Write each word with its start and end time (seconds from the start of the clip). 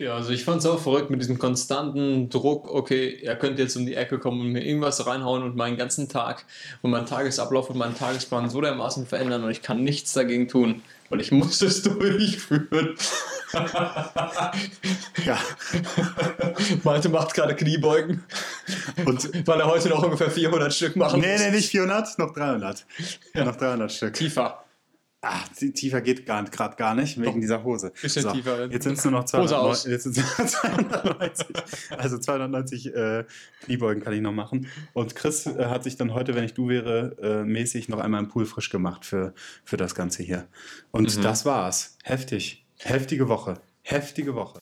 Ja, 0.00 0.14
also 0.14 0.30
ich 0.30 0.44
fand 0.44 0.60
es 0.60 0.66
auch 0.66 0.80
verrückt 0.80 1.10
mit 1.10 1.20
diesem 1.20 1.40
konstanten 1.40 2.30
Druck, 2.30 2.72
okay, 2.72 3.18
er 3.20 3.34
könnte 3.34 3.62
jetzt 3.62 3.76
um 3.76 3.84
die 3.84 3.96
Ecke 3.96 4.20
kommen 4.20 4.40
und 4.40 4.52
mir 4.52 4.64
irgendwas 4.64 5.04
reinhauen 5.04 5.42
und 5.42 5.56
meinen 5.56 5.76
ganzen 5.76 6.08
Tag 6.08 6.44
und 6.82 6.92
meinen 6.92 7.06
Tagesablauf 7.06 7.68
und 7.68 7.78
meinen 7.78 7.96
Tagesplan 7.96 8.48
so 8.48 8.60
dermaßen 8.60 9.08
verändern 9.08 9.42
und 9.42 9.50
ich 9.50 9.60
kann 9.60 9.82
nichts 9.82 10.12
dagegen 10.12 10.46
tun, 10.46 10.82
weil 11.10 11.20
ich 11.20 11.32
muss 11.32 11.62
es 11.62 11.82
durchführen. 11.82 12.94
Ja. 15.26 15.36
Malte 16.84 17.08
macht 17.08 17.34
gerade 17.34 17.56
Kniebeugen, 17.56 18.22
Und 19.04 19.48
weil 19.48 19.58
er 19.58 19.66
heute 19.66 19.88
noch 19.88 20.04
ungefähr 20.04 20.30
400 20.30 20.72
Stück 20.72 20.94
machen 20.94 21.20
nee, 21.20 21.32
muss. 21.32 21.40
nee, 21.40 21.50
nicht 21.50 21.70
400, 21.70 22.20
noch 22.20 22.34
300. 22.34 22.86
Ja. 23.34 23.44
Noch 23.44 23.56
300 23.56 23.90
Stück. 23.90 24.14
Tiefer. 24.14 24.62
Tie- 25.56 25.72
tiefer 25.72 26.00
geht 26.00 26.26
gerade 26.26 26.76
gar 26.76 26.94
nicht, 26.94 27.16
wegen 27.18 27.32
Doch. 27.32 27.40
dieser 27.40 27.64
Hose. 27.64 27.92
Bisschen 28.00 28.32
tiefer. 28.32 28.70
Jetzt 28.70 28.84
sind 28.84 28.98
es 28.98 29.04
nur 29.04 29.12
noch 29.12 29.24
Hose 29.24 29.58
aus. 29.58 29.82
290. 29.82 29.90
Jetzt 29.90 30.02
sind's 30.04 30.52
290. 30.60 31.46
Also 31.98 32.18
290 32.18 32.94
äh, 32.94 33.24
Kniebeugen 33.64 34.00
kann 34.02 34.12
ich 34.12 34.20
noch 34.20 34.32
machen. 34.32 34.68
Und 34.92 35.16
Chris 35.16 35.46
äh, 35.46 35.64
hat 35.66 35.82
sich 35.82 35.96
dann 35.96 36.14
heute, 36.14 36.36
wenn 36.36 36.44
ich 36.44 36.54
du 36.54 36.68
wäre, 36.68 37.16
äh, 37.20 37.44
mäßig 37.44 37.88
noch 37.88 37.98
einmal 37.98 38.22
im 38.22 38.28
Pool 38.28 38.46
frisch 38.46 38.70
gemacht 38.70 39.04
für, 39.04 39.34
für 39.64 39.76
das 39.76 39.96
Ganze 39.96 40.22
hier. 40.22 40.46
Und 40.92 41.16
Mhm. 41.16 41.22
das 41.22 41.44
war's. 41.44 41.96
Heftig. 42.04 42.64
Heftige 42.78 43.28
Woche. 43.28 43.54
Heftige 43.82 44.36
Woche. 44.36 44.60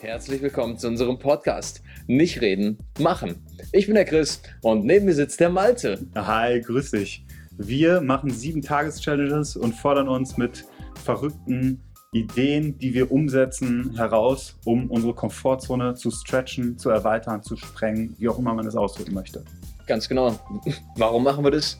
Herzlich 0.00 0.42
willkommen 0.42 0.78
zu 0.78 0.86
unserem 0.86 1.18
Podcast. 1.18 1.82
Nicht 2.08 2.40
reden, 2.40 2.78
machen. 3.00 3.44
Ich 3.72 3.86
bin 3.86 3.96
der 3.96 4.04
Chris 4.04 4.40
und 4.62 4.84
neben 4.84 5.06
mir 5.06 5.14
sitzt 5.14 5.40
der 5.40 5.50
Malte. 5.50 6.06
Hi, 6.14 6.60
grüß 6.60 6.92
dich. 6.92 7.26
Wir 7.58 8.00
machen 8.00 8.30
sieben 8.30 8.62
Tages-Challenges 8.62 9.56
und 9.56 9.74
fordern 9.74 10.08
uns 10.08 10.36
mit 10.36 10.64
verrückten 11.04 11.80
Ideen, 12.12 12.78
die 12.78 12.94
wir 12.94 13.10
umsetzen, 13.10 13.96
heraus, 13.96 14.56
um 14.64 14.88
unsere 14.88 15.14
Komfortzone 15.14 15.94
zu 15.94 16.12
stretchen, 16.12 16.78
zu 16.78 16.90
erweitern, 16.90 17.42
zu 17.42 17.56
sprengen, 17.56 18.14
wie 18.18 18.28
auch 18.28 18.38
immer 18.38 18.54
man 18.54 18.66
es 18.68 18.76
ausdrücken 18.76 19.14
möchte. 19.14 19.44
Ganz 19.86 20.08
genau. 20.08 20.38
Warum 20.96 21.24
machen 21.24 21.42
wir 21.42 21.50
das? 21.50 21.76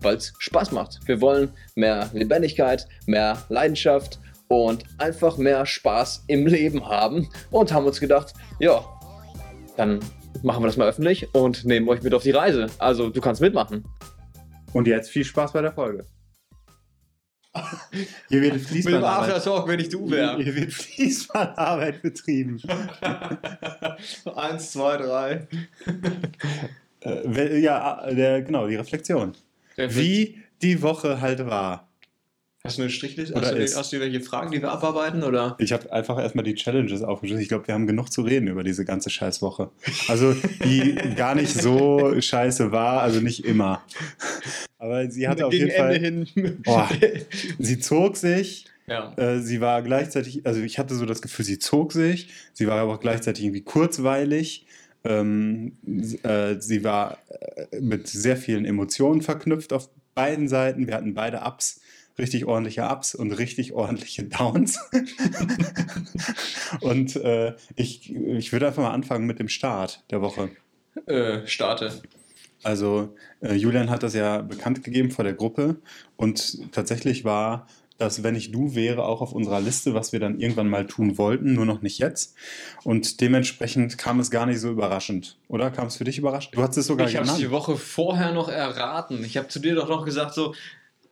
Weil 0.00 0.16
es 0.16 0.32
Spaß 0.38 0.72
macht. 0.72 0.98
Wir 1.06 1.20
wollen 1.20 1.50
mehr 1.76 2.10
Lebendigkeit, 2.12 2.88
mehr 3.06 3.38
Leidenschaft 3.48 4.18
und 4.48 4.82
einfach 4.98 5.36
mehr 5.36 5.64
Spaß 5.66 6.24
im 6.26 6.48
Leben 6.48 6.84
haben 6.88 7.28
und 7.52 7.72
haben 7.72 7.86
uns 7.86 8.00
gedacht, 8.00 8.34
ja, 8.58 8.84
dann 9.78 10.00
machen 10.42 10.62
wir 10.62 10.66
das 10.66 10.76
mal 10.76 10.88
öffentlich 10.88 11.32
und 11.34 11.64
nehmen 11.64 11.88
euch 11.88 12.02
mit 12.02 12.12
auf 12.12 12.24
die 12.24 12.32
Reise. 12.32 12.66
Also 12.78 13.10
du 13.10 13.20
kannst 13.20 13.40
mitmachen. 13.40 13.84
Und 14.72 14.86
jetzt 14.86 15.08
viel 15.08 15.24
Spaß 15.24 15.52
bei 15.52 15.62
der 15.62 15.72
Folge. 15.72 16.04
Hier 18.28 18.42
wird 18.42 18.60
Fließbandarbeit, 18.60 19.42
Talk, 19.42 19.68
wenn 19.68 19.80
ich 19.80 19.88
du 19.88 20.06
hier 20.08 20.54
wird 20.54 20.72
Fließbandarbeit 20.72 22.02
betrieben. 22.02 22.60
Eins, 24.36 24.72
zwei, 24.72 24.96
drei. 24.98 25.48
Äh, 27.02 27.60
ja, 27.60 28.04
äh, 28.04 28.14
der, 28.14 28.42
genau, 28.42 28.66
die 28.68 28.76
Reflexion. 28.76 29.32
Wie 29.76 30.42
die 30.60 30.82
Woche 30.82 31.20
halt 31.20 31.46
war. 31.46 31.87
Hast 32.64 32.76
du 32.76 32.82
eine 32.82 32.90
Strichliste? 32.90 33.34
Oder 33.34 33.42
Hast 33.46 33.52
du, 33.52 33.58
ist- 33.58 33.76
hast 33.76 33.92
du 33.92 34.00
welche 34.00 34.20
Fragen, 34.20 34.50
die 34.50 34.60
wir 34.60 34.72
abarbeiten? 34.72 35.22
Oder? 35.22 35.56
Ich 35.60 35.72
habe 35.72 35.92
einfach 35.92 36.18
erstmal 36.18 36.44
die 36.44 36.54
Challenges 36.54 37.02
aufgeschrieben. 37.02 37.40
Ich 37.40 37.48
glaube, 37.48 37.68
wir 37.68 37.74
haben 37.74 37.86
genug 37.86 38.10
zu 38.12 38.22
reden 38.22 38.48
über 38.48 38.64
diese 38.64 38.84
ganze 38.84 39.10
Scheißwoche. 39.10 39.70
Also, 40.08 40.34
die 40.64 40.94
gar 41.16 41.36
nicht 41.36 41.54
so 41.54 42.20
scheiße 42.20 42.72
war, 42.72 43.02
also 43.02 43.20
nicht 43.20 43.44
immer. 43.44 43.82
Aber 44.78 45.08
sie 45.08 45.28
hatte 45.28 45.46
auf 45.46 45.52
jeden 45.52 45.70
Fall. 45.70 45.94
Ende 46.02 46.26
hin. 46.34 46.58
Boah. 46.64 46.88
Sie 47.60 47.78
zog 47.78 48.16
sich, 48.16 48.66
Ja. 48.88 49.14
äh, 49.16 49.38
sie 49.40 49.60
war 49.60 49.80
gleichzeitig, 49.82 50.44
also 50.44 50.60
ich 50.60 50.80
hatte 50.80 50.96
so 50.96 51.06
das 51.06 51.22
Gefühl, 51.22 51.44
sie 51.44 51.60
zog 51.60 51.92
sich, 51.92 52.28
sie 52.54 52.66
war 52.66 52.80
aber 52.80 52.94
auch 52.94 53.00
gleichzeitig 53.00 53.44
irgendwie 53.44 53.62
kurzweilig. 53.62 54.66
Ähm, 55.04 55.76
sie- 55.86 56.18
äh, 56.24 56.60
sie 56.60 56.82
war 56.82 57.18
äh, 57.70 57.80
mit 57.80 58.08
sehr 58.08 58.36
vielen 58.36 58.64
Emotionen 58.64 59.22
verknüpft 59.22 59.72
auf 59.72 59.88
beiden 60.16 60.48
Seiten. 60.48 60.88
Wir 60.88 60.94
hatten 60.94 61.14
beide 61.14 61.42
Ups, 61.42 61.80
richtig 62.18 62.46
ordentliche 62.46 62.82
Ups 62.82 63.14
und 63.14 63.32
richtig 63.32 63.72
ordentliche 63.72 64.24
Downs. 64.24 64.78
und 66.80 67.16
äh, 67.16 67.54
ich, 67.76 68.14
ich 68.14 68.52
würde 68.52 68.66
einfach 68.66 68.82
mal 68.82 68.92
anfangen 68.92 69.26
mit 69.26 69.38
dem 69.38 69.48
Start 69.48 70.04
der 70.10 70.20
Woche. 70.20 70.50
Äh, 71.06 71.46
starte. 71.46 72.02
Also 72.62 73.14
äh, 73.40 73.54
Julian 73.54 73.90
hat 73.90 74.02
das 74.02 74.14
ja 74.14 74.42
bekannt 74.42 74.82
gegeben 74.82 75.10
vor 75.10 75.24
der 75.24 75.34
Gruppe 75.34 75.76
und 76.16 76.72
tatsächlich 76.72 77.24
war 77.24 77.66
das, 77.98 78.22
wenn 78.22 78.36
ich 78.36 78.52
du 78.52 78.76
wäre, 78.76 79.04
auch 79.04 79.20
auf 79.20 79.32
unserer 79.32 79.60
Liste, 79.60 79.92
was 79.92 80.12
wir 80.12 80.20
dann 80.20 80.38
irgendwann 80.38 80.68
mal 80.68 80.86
tun 80.86 81.18
wollten, 81.18 81.54
nur 81.54 81.66
noch 81.66 81.82
nicht 81.82 81.98
jetzt. 81.98 82.36
Und 82.84 83.20
dementsprechend 83.20 83.98
kam 83.98 84.20
es 84.20 84.30
gar 84.30 84.46
nicht 84.46 84.60
so 84.60 84.70
überraschend, 84.70 85.36
oder? 85.48 85.70
Kam 85.72 85.88
es 85.88 85.96
für 85.96 86.04
dich 86.04 86.16
überraschend? 86.16 86.54
Du 86.54 86.62
hast 86.62 86.76
es 86.76 86.86
sogar 86.86 87.08
Ich 87.08 87.16
habe 87.16 87.24
es 87.24 87.32
genannt. 87.32 87.44
die 87.44 87.50
Woche 87.50 87.76
vorher 87.76 88.32
noch 88.32 88.48
erraten. 88.48 89.24
Ich 89.24 89.36
habe 89.36 89.48
zu 89.48 89.58
dir 89.58 89.74
doch 89.74 89.88
noch 89.88 90.04
gesagt, 90.04 90.34
so, 90.34 90.54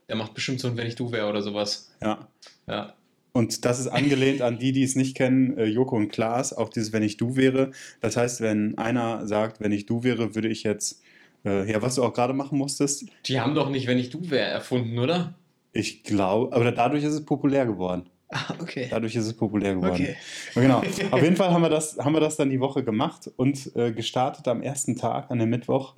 er 0.09 0.17
macht 0.17 0.35
bestimmt 0.35 0.61
so 0.61 0.69
ein 0.69 0.77
Wenn 0.77 0.87
ich 0.87 0.95
du 0.95 1.13
wäre 1.13 1.29
oder 1.29 1.43
sowas. 1.43 1.91
Ja. 2.03 2.29
Ja. 2.67 2.95
Und 3.33 3.65
das 3.67 3.79
ist 3.79 3.89
angelehnt 3.89 4.41
an 4.41 4.59
die, 4.59 4.73
die 4.73 4.83
es 4.83 4.97
nicht 4.97 5.15
kennen, 5.15 5.59
äh, 5.59 5.67
Joko 5.67 5.97
und 5.97 6.09
Klaas, 6.09 6.53
auch 6.55 6.71
dieses 6.71 6.93
Wenn 6.93 7.03
ich 7.03 7.17
du 7.19 7.37
wäre. 7.37 7.71
Das 8.01 8.17
heißt, 8.17 8.41
wenn 8.41 8.79
einer 8.79 9.27
sagt, 9.27 9.61
wenn 9.61 9.73
ich 9.73 9.85
du 9.87 10.03
wäre, 10.05 10.35
würde 10.35 10.49
ich 10.49 10.63
jetzt, 10.63 11.03
äh, 11.45 11.71
ja, 11.71 11.83
was 11.83 11.97
du 11.97 12.05
auch 12.05 12.15
gerade 12.15 12.33
machen 12.33 12.57
musstest, 12.57 13.05
Die 13.27 13.41
haben 13.41 13.55
doch 13.55 13.69
nicht 13.69 13.87
Wenn 13.87 13.99
ich 13.99 14.11
du 14.11 14.31
wäre 14.31 14.49
erfunden, 14.49 14.99
oder? 14.99 15.35
ich 15.73 16.03
glaube, 16.03 16.57
aber 16.57 16.73
dadurch 16.73 17.05
ist 17.05 17.13
es 17.13 17.25
populär 17.27 17.67
geworden. 17.67 18.09
Ah, 18.31 18.55
okay. 18.59 18.89
Dadurch 18.91 19.15
ist 19.15 19.27
es 19.27 19.35
populär 19.35 19.75
geworden. 19.75 19.93
Okay. 19.93 20.17
Genau. 20.55 20.79
Auf 21.11 21.23
jeden 21.23 21.37
Fall 21.37 21.51
haben 21.51 21.61
wir 21.63 21.69
das, 21.69 21.99
haben 21.99 22.15
wir 22.15 22.21
das 22.21 22.37
dann 22.37 22.49
die 22.51 22.59
Woche 22.61 22.83
gemacht 22.83 23.31
und 23.37 23.71
äh, 23.77 23.93
gestartet 23.93 24.49
am 24.49 24.63
ersten 24.63 24.97
Tag, 24.97 25.31
an 25.31 25.39
dem 25.39 25.51
Mittwoch. 25.51 25.95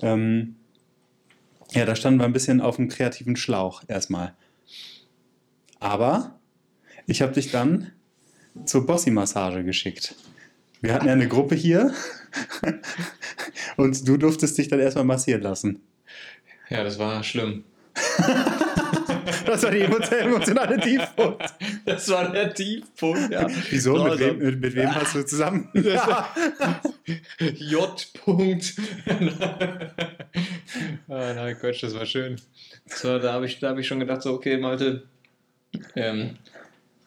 Ähm, 0.00 0.56
ja, 1.72 1.84
da 1.84 1.94
standen 1.94 2.20
wir 2.20 2.24
ein 2.24 2.32
bisschen 2.32 2.60
auf 2.60 2.76
dem 2.76 2.88
kreativen 2.88 3.36
Schlauch 3.36 3.82
erstmal. 3.88 4.34
Aber 5.80 6.38
ich 7.06 7.22
habe 7.22 7.32
dich 7.32 7.50
dann 7.50 7.92
zur 8.64 8.86
Bossi-Massage 8.86 9.64
geschickt. 9.64 10.14
Wir 10.80 10.94
hatten 10.94 11.06
ja 11.06 11.12
eine 11.12 11.28
Gruppe 11.28 11.54
hier 11.54 11.92
und 13.76 14.06
du 14.06 14.16
durftest 14.16 14.56
dich 14.58 14.68
dann 14.68 14.80
erstmal 14.80 15.04
massieren 15.04 15.42
lassen. 15.42 15.80
Ja, 16.68 16.84
das 16.84 16.98
war 16.98 17.22
schlimm. 17.24 17.64
Das 19.46 19.62
war 19.62 19.70
die 19.70 19.80
emotionale 19.82 20.78
Tiefpunkt. 20.80 21.42
Das 21.84 22.08
war 22.10 22.30
der 22.32 22.52
Tiefpunkt, 22.54 23.30
ja. 23.32 23.46
Wieso? 23.70 23.96
So, 23.96 24.02
Mit 24.04 24.12
also- 24.12 24.24
wem, 24.26 24.38
mit, 24.38 24.60
mit 24.60 24.74
wem 24.74 24.94
hast 24.94 25.14
du 25.14 25.24
zusammen? 25.24 25.68
J. 27.38 28.06
Punkt. 28.24 28.74
ah, 31.08 31.32
nein, 31.34 31.56
Quatsch, 31.58 31.82
das 31.82 31.94
war 31.94 32.06
schön. 32.06 32.36
So, 32.86 33.18
da 33.18 33.32
habe 33.32 33.46
ich, 33.46 33.58
da 33.60 33.70
hab 33.70 33.78
ich 33.78 33.86
schon 33.86 34.00
gedacht, 34.00 34.22
so, 34.22 34.34
okay, 34.34 34.56
Malte, 34.58 35.04
ähm, 35.96 36.36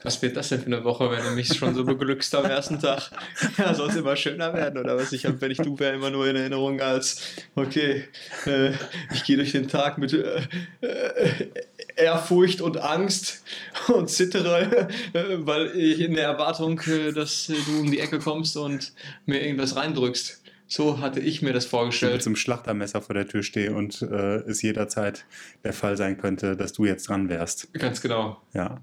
was 0.04 0.22
wird 0.22 0.36
das 0.38 0.50
denn 0.50 0.60
für 0.60 0.68
eine 0.68 0.84
Woche, 0.84 1.10
wenn 1.12 1.24
du 1.24 1.32
mich 1.32 1.54
schon 1.54 1.76
so 1.76 1.84
beglückst 1.84 2.34
am 2.36 2.46
ersten 2.46 2.80
Tag? 2.80 3.12
Ja, 3.58 3.74
soll 3.74 3.90
es 3.90 3.96
immer 3.96 4.16
schöner 4.16 4.54
werden, 4.54 4.80
oder 4.80 4.98
was? 4.98 5.12
Ich 5.12 5.26
habe, 5.26 5.40
wenn 5.42 5.52
ich 5.52 5.58
du 5.58 5.78
wäre, 5.80 5.96
immer 5.96 6.10
nur 6.10 6.28
in 6.28 6.36
Erinnerung 6.36 6.82
als, 6.82 7.22
okay, 7.56 8.06
äh, 8.46 8.72
ich 9.14 9.24
gehe 9.24 9.38
durch 9.38 9.52
den 9.52 9.68
Tag 9.68 9.98
mit 9.98 10.14
äh, 10.14 10.42
äh, 10.82 11.48
Ehrfurcht 11.96 12.62
und 12.62 12.78
Angst 12.78 13.44
und 13.88 14.10
zittere, 14.10 14.90
äh, 15.14 15.24
weil 15.40 15.68
ich 15.76 16.00
in 16.00 16.16
der 16.16 16.26
Erwartung, 16.26 16.80
äh, 16.82 17.12
dass 17.12 17.48
du 17.48 17.80
um 17.80 17.92
die 17.92 18.00
Ecke 18.00 18.20
kommst 18.20 18.58
und 18.58 18.94
mir 19.26 19.42
irgendwas 19.44 19.76
reindrückst. 19.76 20.42
So 20.68 21.02
hatte 21.02 21.20
ich 21.20 21.42
mir 21.42 21.52
das 21.52 21.66
mit 21.66 21.72
vorgestellt. 21.72 22.24
so 22.24 22.30
einem 22.30 22.38
Schlachtermesser 22.38 23.02
vor 23.02 23.14
der 23.14 23.28
Tür 23.28 23.44
stehe 23.44 23.76
und 23.76 24.02
äh, 24.04 24.38
es 24.38 24.62
jederzeit 24.62 25.26
der 25.66 25.74
Fall 25.74 25.98
sein 25.98 26.18
könnte, 26.18 26.56
dass 26.56 26.72
du 26.72 26.86
jetzt 26.86 27.10
dran 27.10 27.28
wärst. 27.28 27.74
Ganz 27.74 28.00
genau. 28.00 28.42
Ja. 28.54 28.82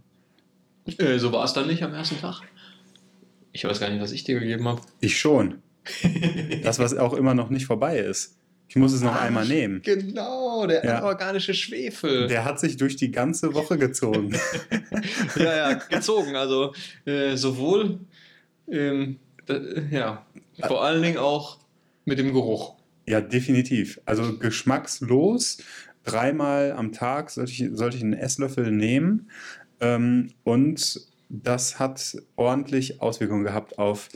Äh, 0.99 1.19
so 1.19 1.33
war 1.33 1.45
es 1.45 1.53
dann 1.53 1.67
nicht 1.67 1.83
am 1.83 1.93
ersten 1.95 2.19
Tag. 2.21 2.41
Ich 3.53 3.65
weiß 3.65 3.81
gar 3.81 3.91
nicht, 3.91 4.01
was 4.01 4.13
ich 4.13 4.25
dir 4.25 4.39
gegeben 4.41 4.67
habe. 4.69 4.81
Ich 5.01 5.19
schon. 5.19 5.63
Das, 6.63 6.79
was 6.79 6.97
auch 6.97 7.15
immer 7.15 7.35
noch 7.35 7.51
nicht 7.51 7.67
vorbei 7.67 7.99
ist. 7.99 8.37
Ich 8.69 8.77
muss 8.77 8.93
es 8.93 9.01
noch 9.01 9.17
einmal 9.19 9.47
nehmen. 9.47 9.81
Genau, 9.83 10.67
der 10.67 10.85
Ja. 10.85 10.99
anorganische 10.99 11.55
Schwefel. 11.55 12.29
Der 12.29 12.45
hat 12.45 12.61
sich 12.61 12.77
durch 12.77 12.97
die 12.97 13.11
ganze 13.11 13.55
Woche 13.55 13.79
gezogen. 13.79 14.37
ja, 15.37 15.57
ja, 15.71 15.73
gezogen. 15.75 16.37
Also 16.37 16.75
äh, 17.07 17.37
sowohl, 17.37 18.01
ähm, 18.71 19.19
da, 19.47 19.59
ja, 19.91 20.27
vor 20.67 20.85
allen 20.85 21.03
Dingen 21.03 21.17
auch 21.17 21.59
mit 22.05 22.19
dem 22.19 22.35
Geruch. 22.35 22.75
Ja, 23.07 23.23
definitiv. 23.23 23.99
Also 24.05 24.37
geschmackslos. 24.39 25.59
Dreimal 26.05 26.73
am 26.73 26.93
Tag 26.93 27.31
sollte 27.31 27.53
ich, 27.53 27.65
sollte 27.73 27.97
ich 27.97 28.03
einen 28.03 28.13
Esslöffel 28.13 28.71
nehmen. 28.71 29.31
Ähm, 29.81 30.31
und 30.45 31.01
das 31.29 31.79
hat 31.79 32.17
ordentlich 32.37 33.01
Auswirkungen 33.03 33.45
gehabt 33.45 33.79
auf 33.79 34.09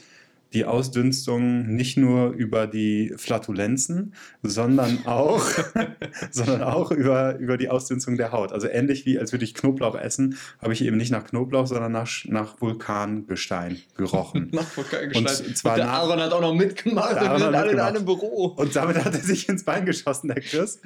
die 0.55 0.65
Ausdünstung 0.65 1.67
nicht 1.75 1.97
nur 1.97 2.31
über 2.31 2.67
die 2.67 3.13
Flatulenzen, 3.17 4.15
sondern 4.43 5.07
auch, 5.07 5.45
sondern 6.31 6.63
auch 6.63 6.91
über, 6.91 7.37
über 7.39 7.57
die 7.57 7.69
Ausdünstung 7.69 8.17
der 8.17 8.33
Haut. 8.33 8.53
Also 8.53 8.69
ähnlich 8.69 9.07
wie 9.07 9.19
als 9.19 9.33
würde 9.33 9.45
ich 9.45 9.55
Knoblauch 9.55 9.95
essen, 9.99 10.37
habe 10.61 10.73
ich 10.73 10.85
eben 10.85 10.97
nicht 10.97 11.11
nach 11.11 11.25
Knoblauch, 11.25 11.67
sondern 11.67 11.93
nach, 11.93 12.11
nach 12.27 12.61
Vulkangestein 12.61 13.79
gerochen. 13.97 14.49
Nach 14.53 14.77
Vulkangestein. 14.77 15.47
Und 15.47 15.57
zwar 15.57 15.73
Und 15.73 15.79
der 15.79 15.87
nach- 15.87 15.93
Aaron 15.95 16.21
hat 16.21 16.33
auch 16.33 16.41
noch 16.41 16.55
mitgemacht 16.55 17.17
und 17.21 17.31
wir 17.31 17.39
sind 17.39 17.55
alle 17.55 17.73
in 17.73 17.81
einem 17.81 18.05
Büro. 18.05 18.47
Und 18.57 18.77
damit 18.77 19.05
hat 19.05 19.15
er 19.15 19.21
sich 19.21 19.49
ins 19.49 19.65
Bein 19.65 19.87
geschossen, 19.87 20.29
der 20.29 20.41
Chris. 20.41 20.81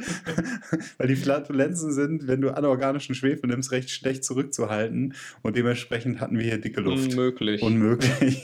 Weil 0.99 1.09
die 1.09 1.17
Flatulenzen 1.17 1.93
sind, 1.93 2.27
wenn 2.27 2.41
du 2.41 2.51
anorganischen 2.51 3.15
Schwefel 3.15 3.49
nimmst, 3.49 3.73
recht 3.73 3.91
schlecht 3.91 4.25
zurückzuhalten. 4.25 5.15
Und 5.43 5.57
dementsprechend 5.57 6.21
hatten 6.21 6.39
wir 6.39 6.45
hier 6.45 6.59
dicke 6.59 6.81
Luft. 6.81 7.11
Unmöglich. 7.11 7.63
Unmöglich. 7.63 8.43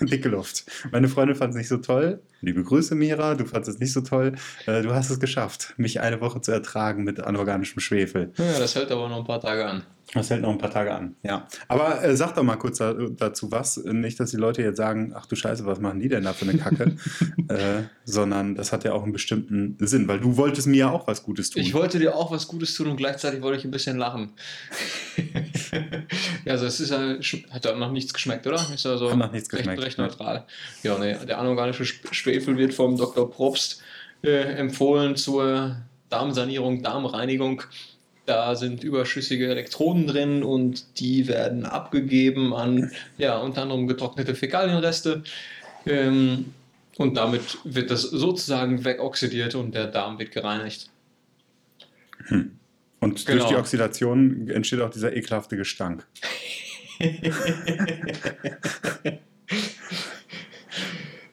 dicke 0.00 0.28
Luft. 0.28 0.61
Meine 0.90 1.08
Freundin 1.08 1.36
fand 1.36 1.50
es 1.50 1.56
nicht 1.56 1.68
so 1.68 1.78
toll. 1.78 2.20
Liebe 2.40 2.62
Grüße, 2.62 2.94
Mira. 2.94 3.34
Du 3.34 3.44
fandest 3.44 3.74
es 3.76 3.78
nicht 3.80 3.92
so 3.92 4.00
toll. 4.00 4.32
Äh, 4.66 4.82
Du 4.82 4.92
hast 4.94 5.10
es 5.10 5.20
geschafft, 5.20 5.74
mich 5.76 6.00
eine 6.00 6.20
Woche 6.20 6.40
zu 6.40 6.52
ertragen 6.52 7.04
mit 7.04 7.20
anorganischem 7.20 7.80
Schwefel. 7.80 8.32
ja, 8.36 8.58
das 8.58 8.74
hält 8.74 8.90
aber 8.90 9.08
noch 9.08 9.18
ein 9.18 9.24
paar 9.24 9.40
Tage 9.40 9.64
an. 9.66 9.82
Das 10.14 10.28
hält 10.28 10.42
noch 10.42 10.50
ein 10.50 10.58
paar 10.58 10.70
Tage 10.70 10.92
an, 10.94 11.16
ja. 11.22 11.48
Aber 11.68 12.04
äh, 12.04 12.14
sag 12.16 12.34
doch 12.34 12.42
mal 12.42 12.56
kurz 12.56 12.78
da, 12.78 12.92
dazu 12.92 13.50
was. 13.50 13.78
Nicht, 13.78 14.20
dass 14.20 14.30
die 14.30 14.36
Leute 14.36 14.60
jetzt 14.60 14.76
sagen, 14.76 15.14
ach 15.16 15.24
du 15.24 15.36
Scheiße, 15.36 15.64
was 15.64 15.80
machen 15.80 16.00
die 16.00 16.08
denn 16.08 16.24
da 16.24 16.34
für 16.34 16.46
eine 16.46 16.58
Kacke? 16.58 16.96
äh, 17.48 17.82
sondern 18.04 18.54
das 18.54 18.72
hat 18.72 18.84
ja 18.84 18.92
auch 18.92 19.04
einen 19.04 19.12
bestimmten 19.14 19.76
Sinn, 19.80 20.08
weil 20.08 20.20
du 20.20 20.36
wolltest 20.36 20.66
mir 20.66 20.76
ja 20.76 20.90
auch 20.90 21.06
was 21.06 21.22
Gutes 21.22 21.48
tun. 21.48 21.62
Ich 21.62 21.72
wollte 21.72 21.98
dir 21.98 22.14
auch 22.14 22.30
was 22.30 22.46
Gutes 22.46 22.74
tun 22.74 22.88
und 22.88 22.96
gleichzeitig 22.98 23.40
wollte 23.40 23.58
ich 23.58 23.64
ein 23.64 23.70
bisschen 23.70 23.96
lachen. 23.96 24.32
ja, 26.44 26.52
also 26.52 26.66
es 26.66 26.80
ist 26.80 26.90
ja, 26.90 27.16
hat 27.50 27.64
ja 27.64 27.74
noch 27.74 27.92
nichts 27.92 28.12
geschmeckt, 28.12 28.46
oder? 28.46 28.56
Ist 28.74 28.84
ja 28.84 28.96
so 28.98 29.10
Hat 29.10 29.16
noch 29.18 29.32
nichts 29.32 29.50
recht, 29.52 29.62
geschmeckt, 29.62 29.82
recht 29.82 29.98
ne? 29.98 30.04
neutral. 30.04 30.44
Ja, 30.82 30.98
nee, 30.98 31.16
der 31.26 31.38
anorganische 31.38 31.84
Sch- 31.84 32.12
Schwefel 32.12 32.58
wird 32.58 32.74
vom 32.74 32.96
Dr. 32.96 33.30
Probst 33.30 33.82
äh, 34.22 34.42
empfohlen 34.56 35.16
zur 35.16 35.76
Darmsanierung, 36.10 36.82
Darmreinigung. 36.82 37.62
Da 38.26 38.54
sind 38.54 38.84
überschüssige 38.84 39.48
Elektroden 39.48 40.06
drin 40.06 40.42
und 40.42 41.00
die 41.00 41.26
werden 41.26 41.66
abgegeben 41.66 42.54
an 42.54 42.92
ja, 43.18 43.38
unter 43.38 43.62
anderem 43.62 43.88
getrocknete 43.88 44.34
Fäkalienreste. 44.34 45.24
Ähm, 45.86 46.54
und 46.98 47.16
damit 47.16 47.58
wird 47.64 47.90
das 47.90 48.02
sozusagen 48.02 48.84
wegoxidiert 48.84 49.54
und 49.54 49.74
der 49.74 49.86
Darm 49.88 50.18
wird 50.18 50.30
gereinigt. 50.30 50.88
Und 53.00 53.26
Genau. 53.26 53.38
durch 53.38 53.50
die 53.50 53.56
Oxidation 53.56 54.48
entsteht 54.48 54.80
auch 54.80 54.90
dieser 54.90 55.16
ekelhafte 55.16 55.56
Gestank. 55.56 56.06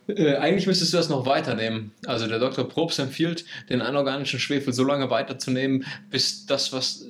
Äh, 0.10 0.36
eigentlich 0.38 0.68
müsstest 0.68 0.94
du 0.94 0.98
das 0.98 1.10
noch 1.10 1.26
weiternehmen. 1.26 1.92
Also 2.06 2.28
der 2.28 2.40
Dr. 2.40 2.68
Probst 2.68 3.00
empfiehlt, 3.00 3.46
den 3.70 3.82
anorganischen 3.82 4.40
Schwefel 4.40 4.74
so 4.74 4.84
lange 4.84 5.10
weiterzunehmen, 5.10 5.86
bis 6.10 6.46
das, 6.46 6.74
was 6.74 7.08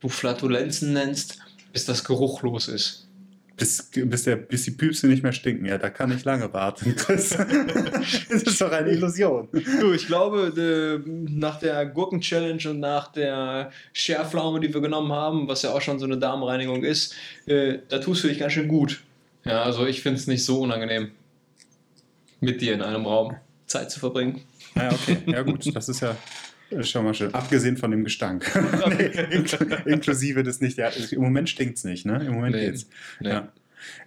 du 0.00 0.08
Flatulenzen 0.08 0.92
nennst, 0.92 1.38
bis 1.72 1.86
das 1.86 2.04
geruchlos 2.04 2.68
ist. 2.68 3.08
Bis, 3.56 3.88
bis, 3.94 4.24
der, 4.24 4.34
bis 4.34 4.64
die 4.64 4.72
Püpse 4.72 5.06
nicht 5.06 5.22
mehr 5.22 5.32
stinken. 5.32 5.64
Ja, 5.64 5.78
da 5.78 5.88
kann 5.88 6.10
ich 6.10 6.24
lange 6.24 6.52
warten. 6.52 6.96
Das, 7.06 7.30
das 7.30 8.42
ist 8.42 8.60
doch 8.60 8.72
eine 8.72 8.90
Illusion. 8.90 9.48
Du, 9.80 9.92
ich 9.92 10.06
glaube, 10.06 10.52
äh, 11.06 11.08
nach 11.08 11.60
der 11.60 11.86
Gurken-Challenge 11.86 12.68
und 12.68 12.80
nach 12.80 13.12
der 13.12 13.70
Scherpflaume, 13.92 14.58
die 14.58 14.74
wir 14.74 14.80
genommen 14.80 15.12
haben, 15.12 15.46
was 15.46 15.62
ja 15.62 15.70
auch 15.70 15.80
schon 15.80 16.00
so 16.00 16.04
eine 16.04 16.18
Darmreinigung 16.18 16.82
ist, 16.82 17.14
äh, 17.46 17.78
da 17.88 17.98
tust 17.98 18.24
du 18.24 18.28
dich 18.28 18.40
ganz 18.40 18.54
schön 18.54 18.66
gut. 18.66 19.02
Ja, 19.44 19.62
also 19.62 19.86
ich 19.86 20.02
finde 20.02 20.18
es 20.18 20.26
nicht 20.26 20.44
so 20.44 20.60
unangenehm, 20.60 21.12
mit 22.40 22.60
dir 22.60 22.74
in 22.74 22.82
einem 22.82 23.06
Raum 23.06 23.36
Zeit 23.66 23.90
zu 23.90 24.00
verbringen. 24.00 24.42
Ah, 24.74 24.84
ja, 24.84 24.92
okay. 24.92 25.18
Ja, 25.26 25.42
gut. 25.42 25.74
Das 25.74 25.88
ist 25.88 26.00
ja 26.00 26.16
schon 26.82 27.04
mal 27.04 27.14
schön. 27.14 27.32
Abgesehen 27.34 27.76
von 27.76 27.90
dem 27.90 28.04
Gestank. 28.04 28.50
nee, 28.98 29.06
inkl 29.36 29.82
inklusive 29.86 30.42
des 30.42 30.60
nicht. 30.60 30.78
Ja, 30.78 30.88
Im 30.88 31.20
Moment 31.20 31.48
stinkt 31.48 31.78
es 31.78 31.84
nicht, 31.84 32.06
ne? 32.06 32.24
Im 32.26 32.34
Moment 32.34 32.56
Nee. 32.56 32.66
geht's. 32.66 32.88
Nee. 33.20 33.30
Ja. 33.30 33.48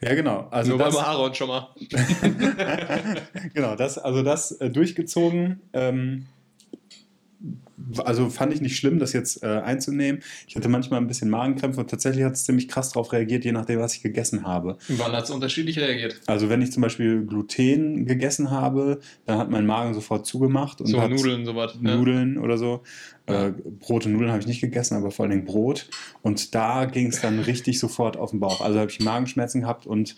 ja, 0.01 0.15
genau. 0.15 0.47
Also 0.51 0.71
Nur 0.71 0.79
beim 0.79 0.91
das, 0.91 0.97
Aaron 1.03 1.33
schon 1.33 1.47
mal. 1.47 1.69
genau, 3.53 3.75
das, 3.75 3.97
also 3.97 4.23
das 4.23 4.51
äh, 4.53 4.69
durchgezogen. 4.69 5.61
Ähm, 5.73 6.25
also 8.03 8.29
fand 8.29 8.53
ich 8.53 8.61
nicht 8.61 8.77
schlimm, 8.77 8.99
das 8.99 9.13
jetzt 9.13 9.43
äh, 9.43 9.47
einzunehmen. 9.47 10.21
Ich 10.47 10.55
hatte 10.55 10.69
manchmal 10.69 10.99
ein 10.99 11.07
bisschen 11.07 11.29
Magenkrämpfe 11.29 11.79
und 11.79 11.89
tatsächlich 11.89 12.23
hat 12.23 12.33
es 12.33 12.45
ziemlich 12.45 12.67
krass 12.67 12.91
darauf 12.91 13.11
reagiert, 13.13 13.45
je 13.45 13.51
nachdem, 13.51 13.79
was 13.79 13.95
ich 13.95 14.01
gegessen 14.01 14.45
habe. 14.45 14.77
Wann 14.89 15.11
hat 15.11 15.25
es 15.25 15.29
unterschiedlich 15.29 15.79
reagiert? 15.79 16.21
Also 16.27 16.49
wenn 16.49 16.61
ich 16.61 16.71
zum 16.71 16.81
Beispiel 16.81 17.25
Gluten 17.25 18.05
gegessen 18.05 18.51
habe, 18.51 18.99
dann 19.25 19.37
hat 19.37 19.49
mein 19.49 19.65
Magen 19.65 19.93
sofort 19.93 20.25
zugemacht 20.25 20.81
und 20.81 20.87
So 20.87 21.01
hat 21.01 21.09
Nudeln, 21.11 21.45
sowas. 21.45 21.77
Ja. 21.81 21.95
Nudeln 21.95 22.37
oder 22.37 22.57
so. 22.57 22.83
Äh, 23.25 23.51
Brot 23.79 24.05
und 24.05 24.13
Nudeln 24.13 24.31
habe 24.31 24.39
ich 24.39 24.47
nicht 24.47 24.61
gegessen, 24.61 24.95
aber 24.95 25.11
vor 25.11 25.23
allen 25.23 25.31
Dingen 25.31 25.45
Brot. 25.45 25.89
Und 26.21 26.55
da 26.55 26.85
ging 26.85 27.07
es 27.07 27.21
dann 27.21 27.39
richtig 27.39 27.79
sofort 27.79 28.17
auf 28.17 28.31
den 28.31 28.39
Bauch. 28.39 28.61
Also 28.61 28.79
habe 28.79 28.89
ich 28.89 28.99
Magenschmerzen 29.01 29.61
gehabt 29.61 29.85
und 29.85 30.15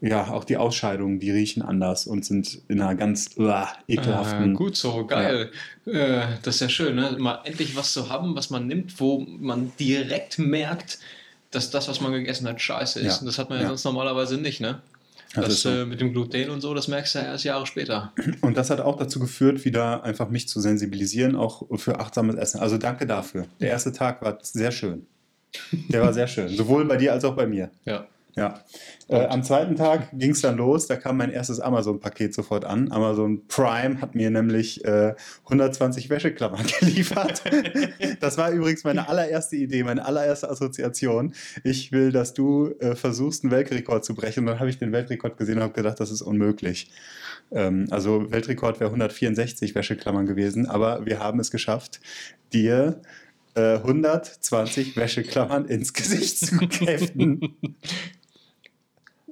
ja, 0.00 0.28
auch 0.28 0.44
die 0.44 0.56
Ausscheidungen, 0.56 1.18
die 1.20 1.30
riechen 1.30 1.62
anders 1.62 2.06
und 2.06 2.24
sind 2.24 2.60
in 2.68 2.80
einer 2.80 2.94
ganz 2.94 3.30
uah, 3.36 3.64
Ah, 3.64 3.76
ekelhaften. 3.88 4.54
gut 4.54 4.76
so, 4.76 5.06
geil. 5.06 5.50
Äh, 5.86 6.20
das 6.42 6.56
ist 6.56 6.60
ja 6.60 6.68
schön, 6.68 6.96
ne? 6.96 7.16
mal 7.18 7.40
endlich 7.44 7.76
was 7.76 7.92
zu 7.92 8.08
haben, 8.10 8.34
was 8.36 8.50
man 8.50 8.66
nimmt, 8.66 9.00
wo 9.00 9.20
man 9.20 9.72
direkt 9.80 10.38
merkt, 10.38 10.98
dass 11.50 11.70
das, 11.70 11.88
was 11.88 12.00
man 12.00 12.12
gegessen 12.12 12.46
hat, 12.48 12.60
scheiße 12.60 13.00
ist. 13.00 13.06
Ja. 13.16 13.20
Und 13.20 13.26
das 13.26 13.38
hat 13.38 13.48
man 13.48 13.58
ja, 13.58 13.62
Ja. 13.64 13.68
sonst 13.68 13.84
normalerweise 13.84 14.36
nicht. 14.38 14.60
Ne? 14.60 14.80
Das 15.34 15.46
Das, 15.46 15.62
so. 15.62 15.68
äh, 15.70 15.84
mit 15.84 16.00
dem 16.00 16.12
Gluten 16.12 16.50
und 16.50 16.60
so, 16.60 16.74
das 16.74 16.86
merkst 16.88 17.14
du 17.14 17.18
ja 17.20 17.24
erst 17.26 17.44
Jahre 17.44 17.66
später. 17.66 18.12
Und 18.40 18.56
das 18.56 18.70
hat 18.70 18.80
auch 18.80 18.96
dazu 18.96 19.18
geführt, 19.20 19.64
wieder 19.64 20.04
einfach 20.04 20.28
mich 20.30 20.48
zu 20.48 20.60
sensibilisieren, 20.60 21.34
auch 21.34 21.62
für 21.78 21.98
achtsames 21.98 22.36
Essen. 22.36 22.60
Also 22.60 22.78
danke 22.78 23.06
dafür. 23.06 23.46
Der 23.60 23.70
erste 23.70 23.92
Tag 23.92 24.22
war 24.22 24.38
sehr 24.42 24.70
schön. 24.70 25.06
Der 25.88 26.02
war 26.02 26.12
sehr 26.12 26.26
schön. 26.26 26.48
Sowohl 26.48 26.84
bei 26.84 26.96
dir 26.96 27.12
als 27.12 27.24
auch 27.24 27.34
bei 27.36 27.46
mir. 27.46 27.70
Ja. 27.84 28.06
Ja. 28.36 28.60
Äh, 29.08 29.26
am 29.26 29.44
zweiten 29.44 29.76
Tag 29.76 30.08
ging 30.12 30.32
es 30.32 30.40
dann 30.40 30.56
los, 30.56 30.86
da 30.86 30.96
kam 30.96 31.16
mein 31.16 31.30
erstes 31.30 31.60
Amazon-Paket 31.60 32.34
sofort 32.34 32.64
an. 32.64 32.90
Amazon 32.90 33.46
Prime 33.46 34.00
hat 34.00 34.14
mir 34.14 34.30
nämlich 34.30 34.84
äh, 34.84 35.14
120 35.44 36.10
Wäscheklammern 36.10 36.66
geliefert. 36.80 37.42
das 38.20 38.38
war 38.38 38.50
übrigens 38.50 38.82
meine 38.84 39.08
allererste 39.08 39.56
Idee, 39.56 39.84
meine 39.84 40.04
allererste 40.04 40.50
Assoziation. 40.50 41.34
Ich 41.62 41.92
will, 41.92 42.10
dass 42.10 42.34
du 42.34 42.74
äh, 42.80 42.96
versuchst, 42.96 43.44
einen 43.44 43.52
Weltrekord 43.52 44.04
zu 44.04 44.14
brechen. 44.14 44.40
Und 44.40 44.46
dann 44.46 44.60
habe 44.60 44.70
ich 44.70 44.78
den 44.78 44.92
Weltrekord 44.92 45.36
gesehen 45.36 45.58
und 45.58 45.62
habe 45.62 45.74
gedacht, 45.74 46.00
das 46.00 46.10
ist 46.10 46.22
unmöglich. 46.22 46.90
Ähm, 47.52 47.86
also 47.90 48.30
Weltrekord 48.30 48.80
wäre 48.80 48.90
164 48.90 49.74
Wäscheklammern 49.74 50.26
gewesen, 50.26 50.66
aber 50.66 51.06
wir 51.06 51.20
haben 51.20 51.40
es 51.40 51.50
geschafft, 51.50 52.00
dir 52.52 53.00
äh, 53.54 53.76
120 53.76 54.96
Wäscheklammern 54.96 55.66
ins 55.66 55.92
Gesicht 55.92 56.38
zu 56.38 56.58
kämpfen. 56.68 57.56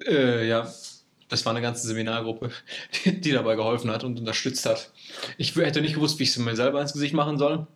Äh, 0.07 0.49
ja, 0.49 0.69
das 1.29 1.47
war 1.47 1.53
eine 1.53 1.63
ganze 1.63 1.87
Seminargruppe, 1.87 2.51
die, 3.05 3.33
dabei 3.33 3.57
geholfen 3.57 3.91
hat 3.91 4.05
und 4.05 4.19
unterstützt 4.19 4.67
hat. 4.67 4.91
Ich 5.39 5.57
hätte 5.57 5.81
nicht 5.81 5.95
gewusst, 5.95 6.19
wie 6.19 6.25
ich 6.25 6.31
es 6.31 6.39
mir 6.39 6.57
selber 6.57 6.81
ins 6.81 6.93
Gesicht 6.93 7.15
machen 7.15 7.39
soll. 7.39 7.67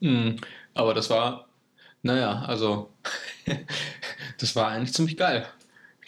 Mm, 0.00 0.36
Aber 0.74 0.94
das 0.94 1.08
war, 1.10 1.48
naja, 2.02 2.42
also, 2.46 2.90
das 4.38 4.56
war 4.56 4.68
eigentlich 4.68 4.94
ziemlich 4.94 5.16
geil. 5.16 5.46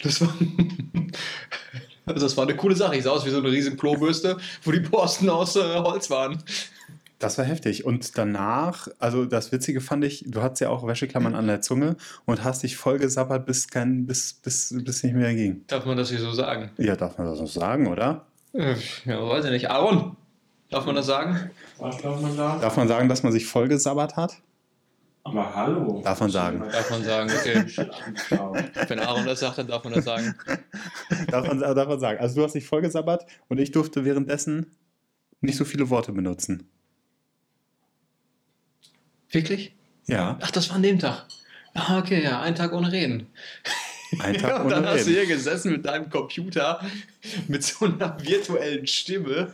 Das 0.03 0.19
war, 0.21 0.33
also 2.05 2.25
das 2.25 2.35
war 2.35 2.43
eine 2.43 2.57
coole 2.57 2.75
Sache. 2.75 2.97
Ich 2.97 3.03
sah 3.03 3.11
aus 3.11 3.25
wie 3.25 3.29
so 3.29 3.37
eine 3.37 3.51
riesige 3.51 3.77
Klobürste, 3.77 4.37
wo 4.63 4.71
die 4.71 4.81
Borsten 4.81 5.29
aus 5.29 5.55
äh, 5.55 5.75
Holz 5.77 6.09
waren. 6.09 6.43
Das 7.19 7.37
war 7.37 7.45
heftig. 7.45 7.85
Und 7.85 8.17
danach, 8.17 8.87
also 8.99 9.25
das 9.25 9.51
Witzige 9.51 9.79
fand 9.79 10.03
ich, 10.03 10.25
du 10.27 10.41
hattest 10.41 10.61
ja 10.61 10.69
auch 10.69 10.85
Wäscheklammern 10.85 11.33
an 11.33 11.47
der 11.47 11.61
Zunge 11.61 11.95
und 12.25 12.43
hast 12.43 12.63
dich 12.63 12.75
voll 12.75 12.99
gesabbert, 12.99 13.45
bis 13.45 13.69
kein, 13.69 14.05
bis, 14.05 14.33
bis, 14.33 14.75
bis 14.83 15.03
nicht 15.03 15.15
mehr 15.15 15.33
ging. 15.33 15.63
Darf 15.67 15.85
man 15.85 15.95
das 15.97 16.09
hier 16.09 16.19
so 16.19 16.31
sagen? 16.33 16.71
Ja, 16.77 16.95
darf 16.95 17.17
man 17.17 17.27
das 17.27 17.39
noch 17.39 17.47
sagen, 17.47 17.87
oder? 17.87 18.25
Äh, 18.53 18.75
Ja, 19.05 19.27
weiß 19.27 19.45
ich 19.45 19.51
nicht. 19.51 19.69
Aaron, 19.69 20.17
darf 20.69 20.85
man 20.85 20.95
das 20.95 21.05
sagen? 21.05 21.51
Was 21.77 21.97
darf 22.01 22.19
man 22.21 22.35
sagen? 22.35 22.61
Darf 22.61 22.77
man 22.77 22.87
sagen, 22.87 23.07
dass 23.09 23.23
man 23.23 23.31
sich 23.31 23.45
voll 23.45 23.69
gesabbert 23.69 24.17
hat? 24.17 24.35
Aber 25.23 25.55
hallo. 25.55 26.01
Darf 26.03 26.19
man 26.19 26.29
sagen. 26.29 26.59
Darf 26.71 26.91
man 26.91 27.03
sagen, 27.03 27.31
okay. 27.31 27.65
Wenn 28.87 28.99
Aaron 28.99 29.25
das 29.25 29.39
sagt, 29.39 29.57
dann 29.57 29.67
darf 29.67 29.83
man 29.83 29.93
das 29.93 30.05
sagen. 30.05 30.35
darf, 31.31 31.47
man, 31.47 31.59
darf 31.59 31.87
man 31.87 31.99
sagen. 31.99 32.19
Also 32.19 32.35
du 32.35 32.43
hast 32.43 32.53
dich 32.53 32.67
voll 32.67 32.81
gesabbert 32.81 33.25
und 33.47 33.59
ich 33.59 33.71
durfte 33.71 34.05
währenddessen 34.05 34.75
nicht 35.41 35.57
so 35.57 35.65
viele 35.65 35.89
Worte 35.89 36.11
benutzen. 36.11 36.69
Wirklich? 39.35 39.73
Ja, 40.07 40.39
Ach, 40.41 40.51
das 40.51 40.69
war 40.69 40.77
an 40.77 40.83
dem 40.83 40.97
Tag. 40.97 41.25
Ah, 41.73 41.99
okay, 41.99 42.23
ja, 42.23 42.41
ein 42.41 42.55
Tag 42.55 42.71
ohne 42.71 42.89
Reden. 42.91 43.27
ein 44.19 44.33
Tag 44.37 44.49
Ja, 44.49 44.55
und 44.61 44.67
ohne 44.67 44.75
dann 44.75 44.85
hast 44.85 45.07
du 45.07 45.11
hier 45.11 45.25
gesessen 45.25 45.73
mit 45.73 45.85
deinem 45.85 46.09
Computer 46.09 46.79
mit 47.49 47.63
so 47.63 47.85
einer 47.85 48.17
virtuellen 48.23 48.87
Stimme. 48.87 49.51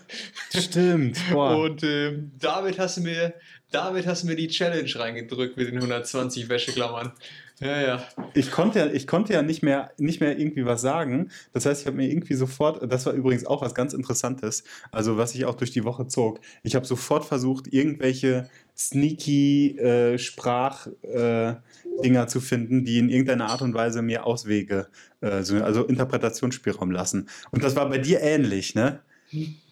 Stimmt. 0.55 1.17
Boah. 1.31 1.57
Und 1.57 1.83
ähm, 1.83 2.31
damit 2.39 2.77
hast 2.77 2.97
du 2.97 3.01
mir, 3.01 3.33
damit 3.71 4.05
hast 4.05 4.21
du 4.21 4.27
mir 4.27 4.35
die 4.35 4.49
Challenge 4.49 4.91
reingedrückt 4.95 5.57
mit 5.57 5.67
den 5.67 5.77
120 5.77 6.47
Wäscheklammern. 6.47 7.13
Ja, 7.61 7.79
ja. 7.79 8.03
ich 8.33 8.49
konnte 8.49 8.79
ja, 8.79 8.87
ich 8.87 9.05
konnte 9.05 9.33
ja 9.33 9.43
nicht 9.43 9.61
mehr, 9.61 9.91
nicht 9.99 10.19
mehr 10.19 10.37
irgendwie 10.37 10.65
was 10.65 10.81
sagen. 10.81 11.29
Das 11.53 11.67
heißt, 11.67 11.81
ich 11.81 11.87
habe 11.87 11.95
mir 11.95 12.09
irgendwie 12.09 12.33
sofort, 12.33 12.91
das 12.91 13.05
war 13.05 13.13
übrigens 13.13 13.45
auch 13.45 13.61
was 13.61 13.75
ganz 13.75 13.93
Interessantes, 13.93 14.63
also 14.91 15.17
was 15.17 15.35
ich 15.35 15.45
auch 15.45 15.53
durch 15.53 15.69
die 15.69 15.83
Woche 15.83 16.07
zog. 16.07 16.39
Ich 16.63 16.73
habe 16.75 16.87
sofort 16.87 17.23
versucht, 17.23 17.71
irgendwelche 17.71 18.49
sneaky 18.75 19.77
äh, 19.77 20.17
Sprachdinger 20.17 21.61
äh, 22.03 22.27
zu 22.27 22.41
finden, 22.41 22.83
die 22.83 22.97
in 22.97 23.09
irgendeiner 23.09 23.49
Art 23.49 23.61
und 23.61 23.75
Weise 23.75 24.01
mir 24.01 24.25
Auswege, 24.25 24.87
äh, 25.21 25.43
so, 25.43 25.63
also 25.63 25.85
Interpretationsspielraum 25.85 26.89
lassen. 26.89 27.29
Und 27.51 27.63
das 27.63 27.75
war 27.75 27.87
bei 27.87 27.99
dir 27.99 28.21
ähnlich, 28.21 28.73
ne? 28.73 29.01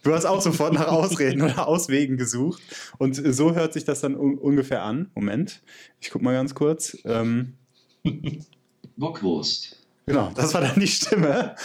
Du 0.03 0.13
hast 0.13 0.25
auch 0.25 0.41
sofort 0.41 0.73
nach 0.73 0.87
Ausreden 0.87 1.41
oder 1.41 1.67
Auswegen 1.67 2.17
gesucht. 2.17 2.61
Und 2.97 3.15
so 3.15 3.55
hört 3.55 3.73
sich 3.73 3.83
das 3.83 3.99
dann 4.01 4.15
un 4.15 4.37
ungefähr 4.37 4.83
an. 4.83 5.09
Moment, 5.15 5.61
ich 5.99 6.11
guck 6.11 6.21
mal 6.21 6.33
ganz 6.33 6.55
kurz. 6.55 6.97
Ähm, 7.03 7.55
Bockwurst. 8.97 9.77
Genau, 10.05 10.31
das 10.33 10.53
war 10.53 10.61
dann 10.61 10.79
die 10.79 10.87
Stimme. 10.87 11.55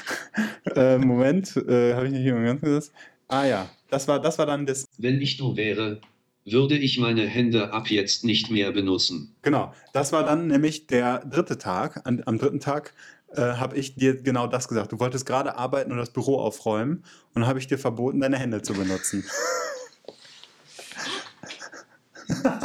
äh, 0.74 0.96
Moment, 0.96 1.56
äh, 1.56 1.94
habe 1.94 2.06
ich 2.06 2.12
nicht 2.12 2.24
jemand 2.24 2.46
ganz 2.46 2.60
gesagt? 2.62 2.92
Ah 3.28 3.44
ja, 3.44 3.68
das 3.90 4.08
war, 4.08 4.20
das 4.20 4.38
war 4.38 4.46
dann 4.46 4.64
das. 4.64 4.86
Wenn 4.96 5.20
ich 5.20 5.36
du 5.36 5.56
wäre, 5.56 6.00
würde 6.44 6.76
ich 6.76 6.98
meine 6.98 7.26
Hände 7.26 7.72
ab 7.72 7.90
jetzt 7.90 8.24
nicht 8.24 8.50
mehr 8.50 8.72
benutzen. 8.72 9.34
Genau, 9.42 9.72
das 9.92 10.12
war 10.12 10.24
dann 10.24 10.46
nämlich 10.46 10.86
der 10.86 11.18
dritte 11.26 11.58
Tag. 11.58 12.06
An, 12.06 12.22
am 12.24 12.38
dritten 12.38 12.60
Tag 12.60 12.94
äh, 13.34 13.40
habe 13.40 13.76
ich 13.76 13.94
dir 13.94 14.22
genau 14.22 14.46
das 14.46 14.68
gesagt. 14.68 14.92
Du 14.92 15.00
wolltest 15.00 15.26
gerade 15.26 15.56
arbeiten 15.56 15.92
und 15.92 15.98
das 15.98 16.12
Büro 16.12 16.38
aufräumen 16.38 17.04
und 17.34 17.42
dann 17.42 17.46
habe 17.46 17.58
ich 17.58 17.66
dir 17.66 17.78
verboten, 17.78 18.20
deine 18.20 18.38
Hände 18.38 18.62
zu 18.62 18.72
benutzen. 18.72 19.24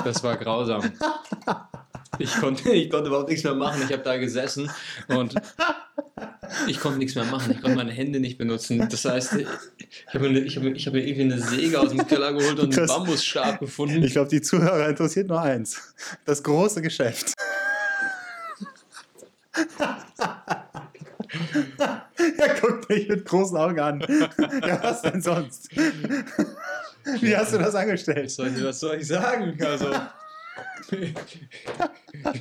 Das 0.04 0.24
war 0.24 0.38
grausam. 0.38 0.92
Ich 2.20 2.34
konnte, 2.40 2.70
ich 2.72 2.90
konnte 2.90 3.08
überhaupt 3.08 3.30
nichts 3.30 3.44
mehr 3.44 3.56
machen. 3.56 3.82
Ich 3.86 3.92
habe 3.92 4.04
da 4.04 4.18
gesessen 4.18 4.70
und 5.08 5.36
ich 6.68 6.80
konnte 6.80 7.00
nichts 7.00 7.16
mehr 7.16 7.26
machen. 7.26 7.52
Ich 7.52 7.62
konnte 7.62 7.78
meine 7.78 7.92
Hände 7.92 8.20
nicht 8.20 8.38
benutzen. 8.38 8.88
Das 8.90 9.06
heißt, 9.06 9.34
ich 9.34 9.48
habe 10.14 10.30
mir, 10.30 10.46
hab, 10.46 10.64
hab 10.64 10.94
mir 10.94 11.06
irgendwie 11.06 11.22
eine 11.34 11.40
Säge 11.42 11.80
aus 11.80 11.90
dem 11.90 12.06
Keller 12.08 12.34
geholt 12.34 12.60
und 12.60 12.64
einen 12.66 12.72
Das- 12.72 12.88
Bambusstab 12.88 13.60
gefunden. 13.60 14.04
Ich 14.04 14.14
glaube, 14.14 14.30
die 14.30 14.42
Zuhörer 14.42 14.88
interessiert 14.90 15.28
nur 15.28 15.42
eins: 15.42 15.94
das 16.26 16.42
große 16.44 16.82
Geschäft. 16.82 17.34
er 22.38 22.60
guckt 22.62 22.90
mich 22.90 23.08
mit 23.08 23.26
großen 23.26 23.58
Augen 23.58 23.80
an. 23.80 24.00
Ja, 24.66 24.82
was 24.84 25.02
denn 25.02 25.22
sonst? 25.22 25.70
Wie 27.22 27.36
hast 27.36 27.54
du 27.54 27.58
das 27.58 27.76
angestellt? 27.76 28.26
Was 28.26 28.36
soll, 28.36 28.48
ich, 28.56 28.64
was 28.64 28.80
soll 28.80 28.96
ich 28.98 29.08
sagen? 29.08 29.58
Also, 29.64 29.92
in 30.92 31.14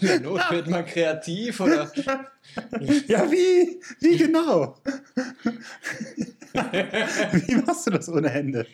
der 0.01 0.21
Not 0.21 0.51
wird 0.51 0.69
man 0.69 0.87
kreativ 0.87 1.61
oder 1.61 1.91
Ja, 3.07 3.31
wie? 3.31 3.81
Wie 4.01 4.17
genau? 4.17 4.77
Wie 6.53 7.55
machst 7.57 7.87
du 7.87 7.91
das 7.91 8.09
ohne 8.09 8.29
Hände? 8.31 8.67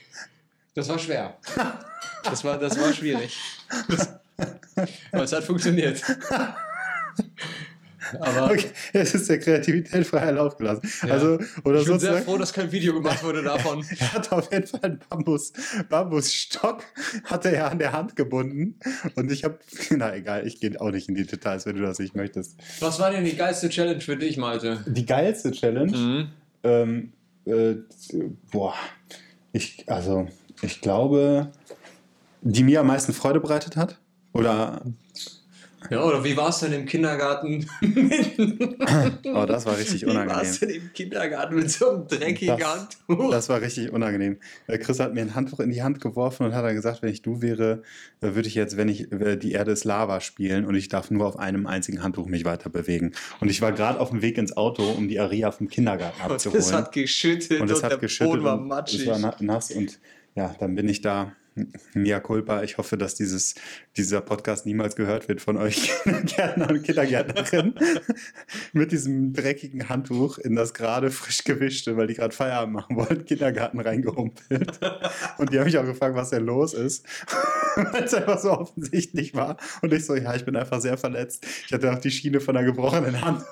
Das 0.74 0.88
war 0.88 0.98
schwer. 0.98 1.36
Das 2.24 2.44
war, 2.44 2.58
das 2.58 2.78
war 2.78 2.92
schwierig. 2.92 3.38
Aber 5.12 5.24
es 5.24 5.32
hat 5.32 5.44
funktioniert. 5.44 6.02
Aber 8.20 8.50
Okay, 8.52 8.70
es 8.92 9.14
ist 9.14 9.28
der 9.28 9.38
Kreativität 9.38 10.06
freier 10.06 10.32
Lauf 10.32 10.56
gelassen. 10.56 10.82
Ja. 11.06 11.14
Also, 11.14 11.38
oder 11.64 11.80
ich 11.80 11.86
bin 11.86 11.98
sehr 11.98 12.18
froh, 12.22 12.36
dass 12.38 12.52
kein 12.52 12.70
Video 12.72 12.94
gemacht 12.94 13.22
wurde 13.24 13.42
davon. 13.42 13.84
er 13.98 14.12
hat 14.12 14.32
auf 14.32 14.52
jeden 14.52 14.66
Fall 14.66 14.80
einen 14.82 15.00
Bambus, 15.08 15.52
Bambusstock, 15.88 16.82
hatte 17.24 17.50
er 17.54 17.70
an 17.70 17.78
der 17.78 17.92
Hand 17.92 18.16
gebunden. 18.16 18.78
Und 19.16 19.30
ich 19.30 19.44
habe, 19.44 19.58
na 19.90 20.14
egal, 20.14 20.46
ich 20.46 20.60
gehe 20.60 20.80
auch 20.80 20.90
nicht 20.90 21.08
in 21.08 21.14
die 21.14 21.26
Details, 21.26 21.66
wenn 21.66 21.76
du 21.76 21.82
das 21.82 21.98
nicht 21.98 22.14
möchtest. 22.16 22.56
Was 22.80 22.98
war 23.00 23.10
denn 23.10 23.24
die 23.24 23.36
geilste 23.36 23.68
Challenge 23.68 24.00
für 24.00 24.16
dich, 24.16 24.36
Malte? 24.36 24.84
Die 24.86 25.06
geilste 25.06 25.50
Challenge, 25.52 25.96
Mhm. 25.96 26.28
ähm, 26.64 27.12
äh, 27.44 27.74
boah, 28.50 28.74
ich, 29.52 29.84
also, 29.88 30.28
ich 30.62 30.80
glaube, 30.80 31.52
die 32.40 32.62
mir 32.64 32.80
am 32.80 32.86
meisten 32.86 33.12
Freude 33.12 33.40
bereitet 33.40 33.76
hat. 33.76 33.98
Oder, 34.32 34.80
Ja, 35.90 36.02
oder 36.04 36.22
wie 36.24 36.36
war 36.36 36.48
es 36.48 36.58
denn 36.60 36.72
im 36.72 36.86
Kindergarten? 36.86 37.66
oh, 39.34 39.44
das 39.46 39.66
war 39.66 39.76
richtig 39.76 40.02
Wie 40.02 40.06
war 40.06 40.12
unangenehm. 40.22 40.40
es 40.42 40.60
denn 40.60 40.70
im 40.70 40.92
Kindergarten 40.92 41.54
mit 41.56 41.70
so 41.70 41.90
einem 41.90 42.06
dreckigen 42.08 42.58
Das- 42.58 42.74
Handtuch? 43.08 43.30
Das 43.30 43.48
war 43.48 43.60
richtig 43.60 43.92
unangenehm. 43.92 44.38
Äh, 44.66 44.78
Chris 44.78 45.00
hat 45.00 45.14
mir 45.14 45.20
ein 45.22 45.34
Handtuch 45.34 45.60
in 45.60 45.70
die 45.70 45.82
Hand 45.82 46.00
geworfen 46.00 46.46
und 46.46 46.54
hat 46.54 46.64
dann 46.64 46.74
gesagt, 46.74 47.02
wenn 47.02 47.10
ich 47.10 47.22
du 47.22 47.42
wäre, 47.42 47.82
äh, 48.20 48.34
würde 48.34 48.48
ich 48.48 48.54
jetzt, 48.54 48.76
wenn 48.76 48.88
ich 48.88 49.10
äh, 49.12 49.36
die 49.36 49.52
Erde 49.52 49.72
ist 49.72 49.84
Lava 49.84 50.20
spielen 50.20 50.64
und 50.64 50.74
ich 50.74 50.88
darf 50.88 51.10
nur 51.10 51.26
auf 51.26 51.38
einem 51.38 51.66
einzigen 51.66 52.02
Handtuch 52.02 52.26
mich 52.26 52.44
weiter 52.44 52.70
bewegen. 52.70 53.12
Und 53.40 53.50
ich 53.50 53.60
war 53.62 53.72
gerade 53.72 54.00
auf 54.00 54.10
dem 54.10 54.22
Weg 54.22 54.38
ins 54.38 54.56
Auto, 54.56 54.82
um 54.84 55.08
die 55.08 55.20
Aria 55.20 55.50
vom 55.50 55.68
Kindergarten 55.68 56.20
und 56.24 56.32
abzuholen. 56.32 56.60
es 56.60 56.72
hat 56.72 56.92
geschüttet 56.92 57.60
und 57.60 57.62
und, 57.62 57.70
es 57.70 57.82
hat 57.82 57.92
der 57.92 57.98
geschüttet 57.98 58.32
Boden 58.32 58.44
war 58.44 58.58
und 58.58 58.68
matschig. 58.68 59.02
es 59.02 59.06
war 59.08 59.18
na- 59.18 59.36
nass 59.40 59.70
und 59.70 59.98
ja, 60.34 60.54
dann 60.58 60.74
bin 60.74 60.88
ich 60.88 61.00
da. 61.02 61.32
Mia 61.94 62.20
culpa. 62.20 62.62
Ich 62.62 62.78
hoffe, 62.78 62.96
dass 62.96 63.14
dieses, 63.14 63.54
dieser 63.96 64.20
Podcast 64.20 64.64
niemals 64.66 64.96
gehört 64.96 65.28
wird 65.28 65.40
von 65.40 65.56
euch 65.56 65.90
Gärtner 66.24 66.70
und 66.70 66.82
Kindergärtnerinnen 66.82 67.74
mit 68.72 68.92
diesem 68.92 69.32
dreckigen 69.32 69.88
Handtuch 69.88 70.38
in 70.38 70.54
das 70.56 70.72
gerade 70.74 71.10
frisch 71.10 71.44
gewischte, 71.44 71.96
weil 71.96 72.06
die 72.06 72.14
gerade 72.14 72.34
Feierabend 72.34 72.74
machen 72.74 72.96
wollten, 72.96 73.24
Kindergarten 73.24 73.80
reingehumpelt. 73.80 74.80
Und 75.38 75.52
die 75.52 75.58
haben 75.58 75.66
mich 75.66 75.78
auch 75.78 75.84
gefragt, 75.84 76.14
was 76.16 76.30
denn 76.30 76.46
los 76.46 76.74
ist, 76.74 77.04
weil 77.76 78.04
es 78.04 78.14
einfach 78.14 78.38
so 78.38 78.50
offensichtlich 78.52 79.34
war. 79.34 79.56
Und 79.82 79.92
ich 79.92 80.06
so, 80.06 80.14
ja, 80.14 80.34
ich 80.34 80.44
bin 80.44 80.56
einfach 80.56 80.80
sehr 80.80 80.96
verletzt. 80.96 81.46
Ich 81.66 81.72
hatte 81.72 81.92
auch 81.92 81.98
die 81.98 82.10
Schiene 82.10 82.40
von 82.40 82.56
einer 82.56 82.64
gebrochenen 82.66 83.20
Hand, 83.20 83.42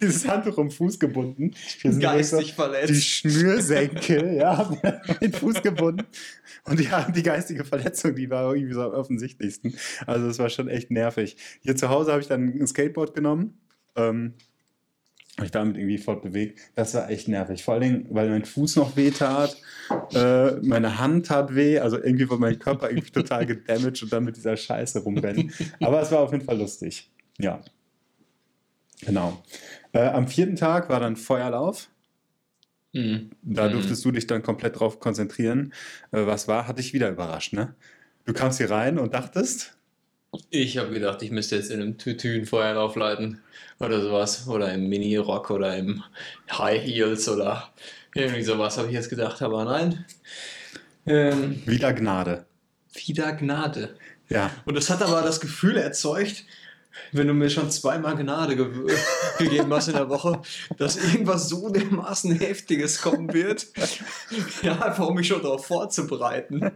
dieses 0.00 0.26
Handtuch 0.28 0.56
um 0.58 0.70
Fuß 0.70 0.98
gebunden. 0.98 1.52
Wirklich 1.52 1.94
so- 1.94 2.00
Geistig 2.00 2.46
die 2.48 2.52
verletzt. 2.52 3.04
Schnürsenkel, 3.04 4.34
ja, 4.34 4.70
den 5.20 5.32
Fuß 5.32 5.62
gebunden. 5.62 6.04
Und 6.64 6.80
ja, 6.80 7.10
die 7.10 7.17
geistige 7.22 7.64
Verletzung, 7.64 8.14
die 8.14 8.30
war 8.30 8.54
irgendwie 8.54 8.74
so 8.74 8.82
am 8.82 8.92
offensichtlichsten. 8.92 9.74
Also 10.06 10.26
es 10.28 10.38
war 10.38 10.48
schon 10.50 10.68
echt 10.68 10.90
nervig. 10.90 11.36
Hier 11.60 11.76
zu 11.76 11.88
Hause 11.88 12.12
habe 12.12 12.20
ich 12.20 12.28
dann 12.28 12.48
ein 12.48 12.66
Skateboard 12.66 13.14
genommen. 13.14 13.60
Ähm, 13.96 14.34
hab 15.38 15.44
ich 15.44 15.50
damit 15.52 15.76
irgendwie 15.76 15.98
fortbewegt. 15.98 16.58
Das 16.74 16.94
war 16.94 17.08
echt 17.10 17.28
nervig. 17.28 17.62
Vor 17.62 17.78
Dingen, 17.78 18.06
weil 18.10 18.28
mein 18.28 18.44
Fuß 18.44 18.74
noch 18.74 18.96
weh 18.96 19.12
tat, 19.12 19.56
äh, 20.12 20.52
meine 20.62 20.98
Hand 20.98 21.26
tat 21.26 21.54
weh, 21.54 21.78
also 21.78 21.96
irgendwie 21.96 22.28
war 22.28 22.38
mein 22.38 22.58
Körper 22.58 22.90
irgendwie 22.90 23.12
total 23.12 23.46
gedamaged 23.46 24.02
und 24.02 24.12
dann 24.12 24.24
mit 24.24 24.36
dieser 24.36 24.56
Scheiße 24.56 24.98
rumrennen. 25.00 25.52
Aber 25.80 26.02
es 26.02 26.10
war 26.10 26.20
auf 26.20 26.32
jeden 26.32 26.44
Fall 26.44 26.58
lustig. 26.58 27.12
Ja. 27.38 27.60
Genau. 29.02 29.40
Äh, 29.92 30.08
am 30.08 30.26
vierten 30.26 30.56
Tag 30.56 30.88
war 30.88 30.98
dann 30.98 31.14
Feuerlauf. 31.14 31.88
Mhm. 32.98 33.30
Da 33.42 33.68
Mhm. 33.68 33.72
durftest 33.72 34.04
du 34.04 34.10
dich 34.10 34.26
dann 34.26 34.42
komplett 34.42 34.78
drauf 34.80 34.98
konzentrieren. 35.00 35.72
Äh, 36.12 36.26
was 36.26 36.48
war, 36.48 36.66
hat 36.66 36.78
dich 36.78 36.92
wieder 36.92 37.10
überrascht, 37.10 37.52
ne? 37.52 37.74
Du 38.24 38.32
kamst 38.32 38.58
hier 38.58 38.70
rein 38.70 38.98
und 38.98 39.14
dachtest, 39.14 39.74
Ich 40.50 40.76
habe 40.76 40.90
gedacht, 40.92 41.22
ich 41.22 41.30
müsste 41.30 41.56
jetzt 41.56 41.70
in 41.70 41.80
einem 41.80 41.96
Tütü 41.98 42.34
einen 42.34 42.44
Feuerlauf 42.46 42.96
leiten 42.96 43.40
oder 43.80 44.00
sowas. 44.02 44.46
Oder 44.46 44.74
im 44.74 44.88
Mini-Rock 44.88 45.50
oder 45.50 45.76
im 45.76 46.02
High 46.52 46.82
Heels 46.84 47.28
oder 47.28 47.72
irgendwie 48.14 48.42
sowas 48.42 48.76
habe 48.76 48.88
ich 48.88 48.94
jetzt 48.94 49.08
gedacht, 49.08 49.40
aber 49.42 49.64
nein. 49.64 50.04
Ähm, 51.06 51.62
wieder 51.66 51.92
Gnade. 51.94 52.44
wieder 53.06 53.32
Gnade. 53.32 53.96
Ja, 54.28 54.50
Und 54.66 54.74
das 54.76 54.90
hat 54.90 55.00
aber 55.02 55.22
das 55.22 55.40
Gefühl 55.40 55.76
erzeugt, 55.78 56.44
wenn 57.12 57.26
du 57.26 57.34
mir 57.34 57.50
schon 57.50 57.70
zweimal 57.70 58.16
Gnade 58.16 58.56
ge 58.56 58.68
gegeben 59.38 59.72
hast 59.72 59.88
in 59.88 59.94
der 59.94 60.08
Woche, 60.08 60.40
dass 60.76 60.96
irgendwas 60.96 61.48
so 61.48 61.68
dermaßen 61.68 62.32
Heftiges 62.32 63.00
kommen 63.00 63.32
wird. 63.32 63.66
Ja, 64.62 64.80
einfach 64.80 65.06
um 65.06 65.14
mich 65.14 65.28
schon 65.28 65.42
darauf 65.42 65.66
vorzubereiten. 65.66 66.70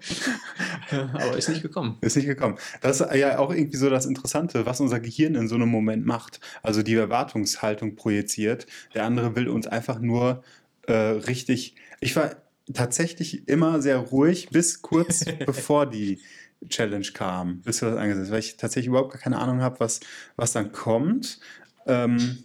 Aber 0.91 1.37
ist 1.37 1.49
nicht 1.49 1.63
gekommen. 1.63 1.99
ist 2.01 2.17
nicht 2.17 2.27
gekommen. 2.27 2.57
Das 2.81 3.01
ist 3.01 3.15
ja 3.15 3.39
auch 3.39 3.53
irgendwie 3.53 3.77
so 3.77 3.91
das 3.91 4.07
Interessante, 4.07 4.65
was 4.67 4.81
unser 4.81 5.01
Gehirn 5.01 5.35
in 5.35 5.49
so 5.49 5.57
einem 5.57 5.69
Moment 5.69 6.07
macht. 6.07 6.41
Also 6.63 6.83
die 6.83 6.95
Erwartungshaltung 6.95 7.97
projiziert. 7.97 8.67
Der 8.95 9.05
andere 9.05 9.37
will 9.37 9.49
uns 9.49 9.67
einfach 9.67 9.99
nur 9.99 10.43
äh, 10.87 10.93
richtig. 10.93 11.75
Ich 12.01 12.17
war 12.17 12.37
tatsächlich 12.73 13.49
immer 13.49 13.83
sehr 13.83 13.99
ruhig, 13.99 14.49
bis 14.51 14.83
kurz 14.83 15.25
bevor 15.47 15.87
die 15.87 16.21
Challenge 16.69 17.07
kam, 17.15 17.61
bis 17.63 17.79
du 17.79 17.87
das 17.87 17.97
angesetzt 17.97 18.31
weil 18.31 18.39
ich 18.39 18.57
tatsächlich 18.57 18.89
überhaupt 18.89 19.13
gar 19.13 19.21
keine 19.21 19.39
Ahnung 19.39 19.61
habe, 19.61 19.81
was, 19.81 20.01
was 20.37 20.53
dann 20.53 20.73
kommt. 20.73 21.41
Ähm, 21.87 22.45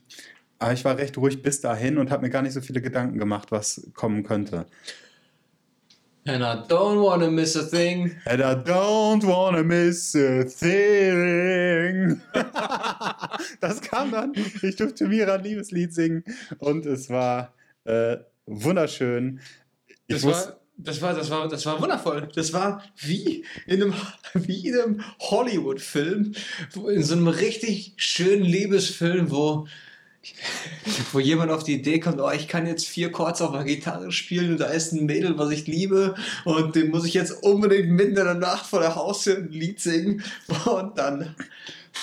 aber 0.60 0.74
ich 0.74 0.84
war 0.86 0.98
recht 0.98 1.18
ruhig 1.18 1.42
bis 1.42 1.62
dahin 1.62 1.98
und 1.98 2.10
habe 2.10 2.24
mir 2.24 2.30
gar 2.30 2.42
nicht 2.42 2.54
so 2.54 2.62
viele 2.62 2.82
Gedanken 2.82 3.20
gemacht, 3.20 3.52
was 3.52 3.90
kommen 3.94 4.24
könnte. 4.24 4.66
And 6.28 6.44
I 6.44 6.68
don't 6.68 7.02
wanna 7.02 7.32
miss 7.32 7.56
a 7.56 7.64
thing. 7.64 8.18
And 8.26 8.42
I 8.42 8.54
don't 8.54 9.24
wanna 9.26 9.64
miss 9.64 10.14
a 10.14 10.44
thing. 10.44 12.22
das 13.62 13.82
kam 13.82 14.12
dann. 14.12 14.34
Ich 14.62 14.76
durfte 14.76 15.08
Mira 15.08 15.36
ein 15.36 15.44
Liebeslied 15.44 15.94
singen 15.94 16.26
und 16.60 16.86
es 16.86 17.10
war 17.10 17.54
äh, 17.86 18.18
wunderschön. 18.46 19.40
Ich 20.08 20.18
Das 20.18 20.24
muss, 20.24 20.48
war, 20.48 20.60
Das 20.80 21.02
war, 21.02 21.14
das 21.16 21.30
war, 21.32 21.48
das 21.48 21.66
war 21.66 21.82
wundervoll. 21.82 22.30
Das 22.36 22.54
war 22.54 22.84
wie 22.98 23.44
in 23.66 23.82
einem, 23.82 23.94
einem 24.36 25.04
Hollywood-Film, 25.20 26.34
wo- 26.74 26.88
in 26.90 27.04
so 27.04 27.16
einem 27.16 27.28
richtig 27.28 27.94
schönen 27.98 28.44
Liebesfilm, 28.44 29.32
wo, 29.32 29.68
wo 31.14 31.20
jemand 31.20 31.52
auf 31.52 31.64
die 31.64 31.74
Idee 31.76 32.00
kommt, 32.00 32.20
oh, 32.20 32.30
ich 32.30 32.48
kann 32.48 32.68
jetzt 32.68 32.86
vier 32.88 33.12
Chords 33.12 33.42
auf 33.42 33.54
der 33.54 33.64
Gitarre 33.64 34.12
spielen 34.12 34.52
und 34.52 34.60
da 34.60 34.66
ist 34.66 34.92
ein 34.94 35.06
Mädel, 35.06 35.38
was 35.38 35.50
ich 35.52 35.66
liebe 35.68 36.16
und 36.46 36.76
dem 36.76 36.90
muss 36.92 37.06
ich 37.06 37.14
jetzt 37.16 37.32
unbedingt 37.44 37.90
mitten 37.90 38.10
in 38.18 38.26
der 38.26 38.34
Nacht 38.36 38.66
vor 38.68 38.82
der 38.82 38.96
Haustür 38.96 39.38
ein 39.38 39.50
Lied 39.50 39.80
singen 39.80 40.24
und 40.66 40.98
dann 40.98 41.36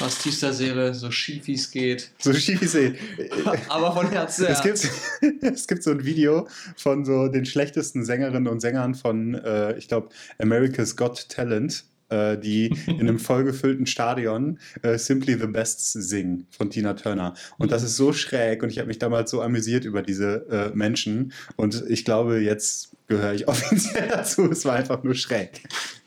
aus 0.01 0.19
tiefster 0.19 0.53
Seele, 0.53 0.95
so 0.95 1.11
schief 1.11 1.47
wie 1.47 1.55
es 1.55 1.71
geht, 1.71 2.11
So 2.19 2.33
schief 2.33 2.61
wie 2.61 2.67
sie. 2.67 2.95
aber 3.69 3.93
von 3.93 4.11
Herz 4.11 4.37
zu 4.37 4.49
Es 4.49 4.63
gibt, 4.63 4.89
es 5.43 5.67
gibt 5.67 5.83
so 5.83 5.91
ein 5.91 6.05
Video 6.05 6.49
von 6.77 7.05
so 7.05 7.29
den 7.29 7.47
schlechtesten 7.47 8.05
Sängerinnen 8.05 8.49
und 8.49 8.61
Sängern 8.61 8.95
von, 8.95 9.35
äh, 9.35 9.77
ich 9.77 9.89
glaube, 9.89 10.09
America's 10.39 10.97
Got 10.97 11.29
Talent, 11.29 11.85
äh, 12.11 12.39
die 12.39 12.67
in 12.87 13.01
einem 13.01 13.19
vollgefüllten 13.19 13.87
Stadion 13.87 14.59
äh, 14.83 14.99
Simply 14.99 15.39
the 15.39 15.47
Best 15.47 15.93
singen 15.93 16.47
von 16.51 16.71
Tina 16.71 16.95
Turner. 16.95 17.35
Und 17.59 17.73
das 17.73 17.83
ist 17.83 17.97
so 17.97 18.13
schräg 18.13 18.63
und 18.63 18.71
ich 18.71 18.79
habe 18.79 18.89
mich 18.89 18.99
damals 18.99 19.31
so 19.31 19.43
amüsiert 19.43 19.85
über 19.85 20.03
diese 20.03 20.47
äh, 20.51 20.77
Menschen 20.77 21.33
und 21.57 21.85
ich 21.89 22.05
glaube, 22.05 22.41
jetzt 22.41 22.91
gehöre 23.07 23.35
ich 23.35 23.49
offiziell 23.49 24.09
dazu. 24.09 24.51
Es 24.51 24.65
war 24.65 24.75
einfach 24.75 25.03
nur 25.03 25.15
schräg. 25.15 25.63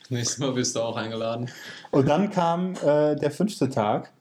Nächstes 0.10 0.38
Mal 0.38 0.54
bist 0.54 0.76
du 0.76 0.82
auch 0.82 0.96
eingeladen. 0.96 1.50
Und 1.92 2.08
dann 2.08 2.32
kam 2.32 2.76
äh, 2.76 3.16
der 3.16 3.32
fünfte 3.32 3.70
Tag. 3.70 4.14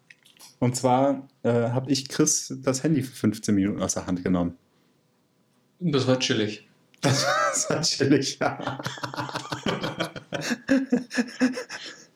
Und 0.58 0.74
zwar 0.74 1.28
äh, 1.42 1.70
habe 1.70 1.90
ich 1.90 2.08
Chris 2.08 2.54
das 2.62 2.82
Handy 2.82 3.02
für 3.02 3.14
15 3.14 3.54
Minuten 3.54 3.82
aus 3.82 3.94
der 3.94 4.06
Hand 4.06 4.24
genommen. 4.24 4.56
Das 5.78 6.06
war 6.06 6.18
chillig. 6.18 6.66
Das 7.02 7.26
war 7.68 7.82
chillig, 7.82 8.38
ja. 8.40 8.78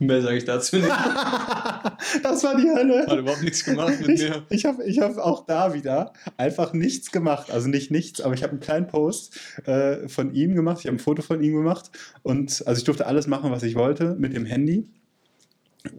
Mehr 0.00 0.22
sage 0.22 0.38
ich 0.38 0.44
dazu 0.44 0.76
nicht. 0.76 0.88
Das 2.22 2.42
war 2.42 2.56
die 2.56 2.68
Hölle. 2.68 3.06
Hat 3.06 3.18
überhaupt 3.18 3.42
nichts 3.42 3.64
gemacht 3.64 4.00
mit 4.00 4.08
Ich, 4.08 4.28
mir. 4.28 4.42
ich 4.48 4.64
habe 4.64 4.82
ich 4.84 4.98
hab 5.00 5.18
auch 5.18 5.44
da 5.46 5.74
wieder 5.74 6.14
einfach 6.38 6.72
nichts 6.72 7.12
gemacht. 7.12 7.50
Also 7.50 7.68
nicht 7.68 7.90
nichts, 7.90 8.20
aber 8.22 8.32
ich 8.32 8.42
habe 8.42 8.52
einen 8.52 8.60
kleinen 8.60 8.86
Post 8.86 9.38
äh, 9.66 10.08
von 10.08 10.32
ihm 10.32 10.54
gemacht. 10.54 10.78
Ich 10.80 10.86
habe 10.86 10.96
ein 10.96 11.00
Foto 11.00 11.20
von 11.20 11.42
ihm 11.42 11.54
gemacht. 11.54 11.90
Und 12.22 12.66
also 12.66 12.78
ich 12.78 12.84
durfte 12.84 13.06
alles 13.06 13.26
machen, 13.26 13.50
was 13.50 13.62
ich 13.62 13.74
wollte 13.74 14.16
mit 14.18 14.34
dem 14.34 14.46
Handy. 14.46 14.88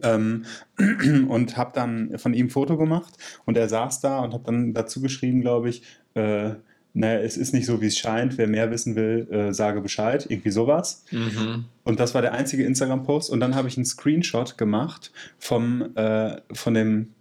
Ähm, 0.02 0.44
und 1.28 1.56
habe 1.56 1.70
dann 1.72 2.18
von 2.18 2.34
ihm 2.34 2.46
ein 2.46 2.50
Foto 2.50 2.76
gemacht. 2.76 3.14
Und 3.44 3.56
er 3.56 3.68
saß 3.68 4.00
da 4.00 4.18
und 4.18 4.34
habe 4.34 4.44
dann 4.44 4.74
dazu 4.74 5.00
geschrieben, 5.00 5.40
glaube 5.40 5.68
ich, 5.68 5.84
äh, 6.14 6.54
naja, 6.94 7.20
es 7.20 7.36
ist 7.36 7.54
nicht 7.54 7.66
so, 7.66 7.80
wie 7.80 7.86
es 7.86 7.96
scheint. 7.96 8.36
Wer 8.36 8.46
mehr 8.46 8.70
wissen 8.70 8.96
will, 8.96 9.26
äh, 9.30 9.54
sage 9.54 9.80
Bescheid. 9.80 10.26
Irgendwie 10.28 10.50
sowas. 10.50 11.04
Mhm. 11.10 11.64
Und 11.84 12.00
das 12.00 12.14
war 12.14 12.20
der 12.22 12.32
einzige 12.32 12.64
Instagram-Post. 12.64 13.30
Und 13.30 13.40
dann 13.40 13.54
habe 13.54 13.68
ich 13.68 13.76
einen 13.76 13.86
Screenshot 13.86 14.58
gemacht 14.58 15.10
vom, 15.38 15.96
äh, 15.96 16.36
von, 16.52 16.74
dem, 16.74 17.14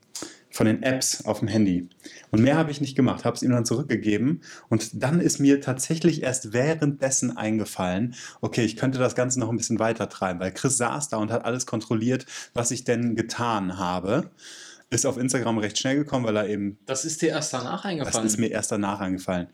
von 0.50 0.66
den 0.66 0.84
Apps 0.84 1.24
auf 1.24 1.40
dem 1.40 1.48
Handy. 1.48 1.88
Und 2.32 2.42
mehr 2.42 2.58
habe 2.58 2.70
ich 2.70 2.82
nicht 2.82 2.96
gemacht, 2.96 3.24
habe 3.24 3.38
es 3.38 3.44
ihm 3.44 3.52
dann 3.52 3.66
zurückgegeben. 3.66 4.42
Und 4.68 5.02
dann 5.02 5.22
ist 5.22 5.40
mir 5.40 5.62
tatsächlich 5.62 6.22
erst 6.22 6.52
währenddessen 6.52 7.38
eingefallen, 7.38 8.16
okay, 8.42 8.66
ich 8.66 8.76
könnte 8.76 9.00
das 9.00 9.16
Ganze 9.16 9.40
noch 9.40 9.50
ein 9.50 9.58
bisschen 9.58 9.80
weiter 9.80 10.10
treiben, 10.10 10.42
weil 10.42 10.52
Chris 10.52 10.78
saß 10.78 11.08
da 11.08 11.18
und 11.18 11.32
hat 11.32 11.46
alles 11.46 11.66
kontrolliert, 11.66 12.26
was 12.54 12.72
ich 12.72 12.84
denn 12.84 13.16
getan 13.16 13.78
habe. 13.78 14.32
Ist 14.94 15.06
auf 15.06 15.18
Instagram 15.18 15.58
recht 15.58 15.80
schnell 15.80 15.96
gekommen, 15.96 16.26
weil 16.26 16.36
er 16.36 16.48
eben 16.50 16.78
Das 16.86 17.06
ist 17.06 17.22
dir 17.22 17.30
erst 17.30 17.54
danach 17.54 17.82
das 17.82 17.86
eingefallen. 17.86 18.28
ist 18.28 18.38
mir 18.38 18.52
erst 18.52 18.72
danach 18.74 19.00
eingefallen. 19.00 19.48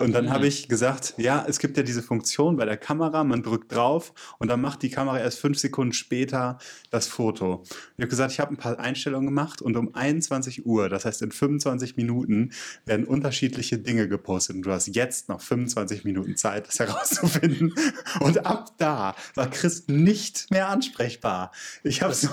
Und 0.00 0.12
dann 0.12 0.26
Mhm. 0.26 0.30
habe 0.30 0.46
ich 0.46 0.68
gesagt, 0.68 1.14
ja, 1.18 1.44
es 1.48 1.58
gibt 1.58 1.76
ja 1.76 1.82
diese 1.82 2.02
Funktion 2.02 2.56
bei 2.56 2.64
der 2.64 2.76
Kamera, 2.76 3.22
man 3.22 3.42
drückt 3.42 3.72
drauf 3.72 4.12
und 4.38 4.48
dann 4.48 4.60
macht 4.60 4.82
die 4.82 4.90
Kamera 4.90 5.20
erst 5.20 5.38
fünf 5.38 5.58
Sekunden 5.58 5.92
später 5.92 6.58
das 6.90 7.06
Foto. 7.06 7.62
Ich 7.96 8.02
habe 8.02 8.08
gesagt, 8.08 8.32
ich 8.32 8.40
habe 8.40 8.52
ein 8.54 8.56
paar 8.56 8.78
Einstellungen 8.80 9.26
gemacht 9.26 9.60
und 9.62 9.76
um 9.76 9.94
21 9.94 10.66
Uhr, 10.66 10.88
das 10.88 11.04
heißt 11.04 11.22
in 11.22 11.30
25 11.32 11.96
Minuten, 11.96 12.52
werden 12.86 13.04
unterschiedliche 13.06 13.78
Dinge 13.78 14.08
gepostet 14.08 14.56
und 14.56 14.62
du 14.62 14.72
hast 14.72 14.88
jetzt 14.88 15.28
noch 15.28 15.40
25 15.40 16.04
Minuten 16.04 16.36
Zeit, 16.36 16.66
das 16.66 16.78
herauszufinden. 16.80 17.74
Und 18.20 18.46
ab 18.46 18.72
da 18.78 19.14
war 19.34 19.50
Chris 19.50 19.86
nicht 19.88 20.50
mehr 20.50 20.68
ansprechbar. 20.68 21.52
Ich 21.84 22.02
habe 22.02 22.14
so, 22.14 22.28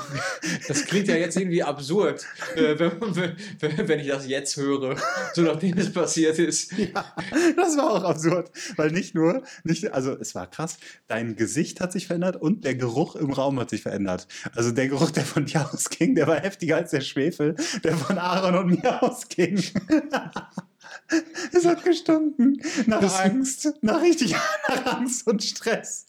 Das 0.68 0.86
klingt 0.86 1.08
ja 1.08 1.16
jetzt 1.16 1.36
irgendwie 1.38 1.64
absurd, 1.64 2.26
äh, 2.56 2.80
wenn, 2.80 2.92
wenn, 3.60 3.88
wenn 3.88 4.00
ich 4.00 4.08
das 4.08 4.28
jetzt 4.28 4.56
höre, 4.58 4.96
so 5.34 5.42
nachdem 5.42 5.78
es 5.78 5.92
passiert 5.92 6.40
ist. 6.40 6.72
Ja, 6.78 7.14
das 7.58 7.76
war 7.78 7.92
auch 7.92 8.04
absurd, 8.04 8.52
weil 8.78 8.92
nicht 8.92 9.14
nur, 9.16 9.44
nicht, 9.64 9.92
also 9.94 10.14
es 10.18 10.34
war 10.36 10.48
krass, 10.50 10.78
dein 11.08 11.36
Gesicht 11.36 11.82
hat 11.82 11.92
sich 11.92 12.08
verändert 12.08 12.38
und 12.38 12.64
der 12.64 12.76
Geruch 12.76 13.16
im 13.16 13.32
Raum 13.32 13.60
hat 13.60 13.70
sich 13.70 13.82
verändert. 13.82 14.28
Also 14.56 14.72
der 14.72 14.88
Geruch, 14.88 15.12
der 15.12 15.26
von 15.26 15.46
dir 15.46 15.70
ausging, 15.74 16.16
der 16.16 16.28
war 16.28 16.40
heftiger 16.40 16.78
als 16.78 16.92
der 16.92 17.02
Schwefel, 17.02 17.56
der 17.84 17.98
von 17.98 18.18
Aaron 18.18 18.56
und 18.58 18.82
mir 18.84 19.04
ausging. 19.04 19.62
Es 21.54 21.66
hat 21.66 21.84
gestunken 21.84 22.62
nach 22.86 23.00
Das- 23.02 23.20
Angst, 23.20 23.74
nach 23.82 24.02
richtig 24.02 24.36
nach 24.68 24.98
Angst 24.98 25.26
und 25.28 25.44
Stress. 25.44 26.06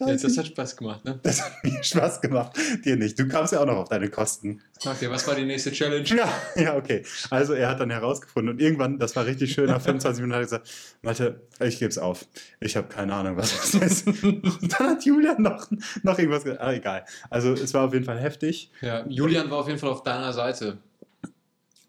Ja, 0.00 0.06
das 0.06 0.38
hat 0.38 0.46
Spaß 0.46 0.76
gemacht, 0.76 1.04
ne? 1.04 1.20
Das 1.22 1.44
hat 1.44 1.62
mir 1.62 1.82
Spaß 1.82 2.20
gemacht. 2.22 2.56
Dir 2.84 2.96
nicht. 2.96 3.18
Du 3.18 3.28
kamst 3.28 3.52
ja 3.52 3.60
auch 3.60 3.66
noch 3.66 3.76
auf 3.76 3.88
deine 3.88 4.08
Kosten. 4.08 4.62
Okay, 4.84 5.10
was 5.10 5.26
war 5.28 5.34
die 5.34 5.44
nächste 5.44 5.72
Challenge? 5.72 6.04
Ja, 6.04 6.28
ja, 6.56 6.76
okay. 6.76 7.04
Also 7.28 7.52
er 7.52 7.68
hat 7.68 7.80
dann 7.80 7.90
herausgefunden 7.90 8.54
und 8.54 8.60
irgendwann, 8.60 8.98
das 8.98 9.14
war 9.14 9.26
richtig 9.26 9.52
schön, 9.52 9.66
nach 9.66 9.82
25 9.82 10.22
Minuten 10.22 10.36
hat 10.36 10.40
er 10.40 10.44
gesagt, 10.44 10.70
Malte, 11.02 11.42
ich 11.60 11.78
gebe 11.78 11.90
es 11.90 11.98
auf. 11.98 12.24
Ich 12.60 12.76
habe 12.76 12.88
keine 12.88 13.14
Ahnung, 13.14 13.36
was 13.36 13.54
das 13.54 13.74
ist. 13.74 14.06
Und 14.06 14.72
dann 14.72 14.90
hat 14.90 15.04
Julian 15.04 15.42
noch, 15.42 15.70
noch 16.02 16.18
irgendwas 16.18 16.44
gesagt. 16.44 16.62
Ah, 16.62 16.72
egal. 16.72 17.04
Also 17.28 17.52
es 17.52 17.74
war 17.74 17.86
auf 17.86 17.92
jeden 17.92 18.06
Fall 18.06 18.18
heftig 18.18 18.70
Ja, 18.80 19.04
Julian 19.06 19.50
war 19.50 19.58
auf 19.58 19.66
jeden 19.66 19.78
Fall 19.78 19.90
auf 19.90 20.02
deiner 20.02 20.32
Seite 20.32 20.78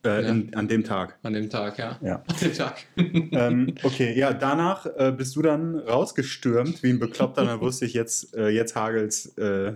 äh, 0.06 0.22
Ja. 0.24 0.30
in, 0.30 0.54
an 0.56 0.68
dem 0.68 0.84
Tag. 0.84 1.18
an 1.24 1.34
dem 1.34 1.50
Tag, 1.50 1.78
ja. 1.78 1.98
Ja. 2.02 2.24
An 2.28 2.36
dem 2.42 2.54
Tag. 2.54 2.84
ähm, 2.98 3.76
okay, 3.84 4.18
ja, 4.18 4.34
danach 4.34 4.86
äh, 4.86 5.14
bist 5.16 5.36
du 5.36 5.42
dann 5.42 5.78
rausgestürmt 5.78 6.82
wie 6.84 6.90
ein 6.90 7.00
Bekloppter. 7.00 7.46
Dann 7.46 7.60
wusste 7.62 7.86
ich, 7.86 7.94
jetzt, 7.94 8.36
äh, 8.36 8.50
jetzt 8.50 8.76
hagelt's, 8.76 9.38
äh, 9.38 9.74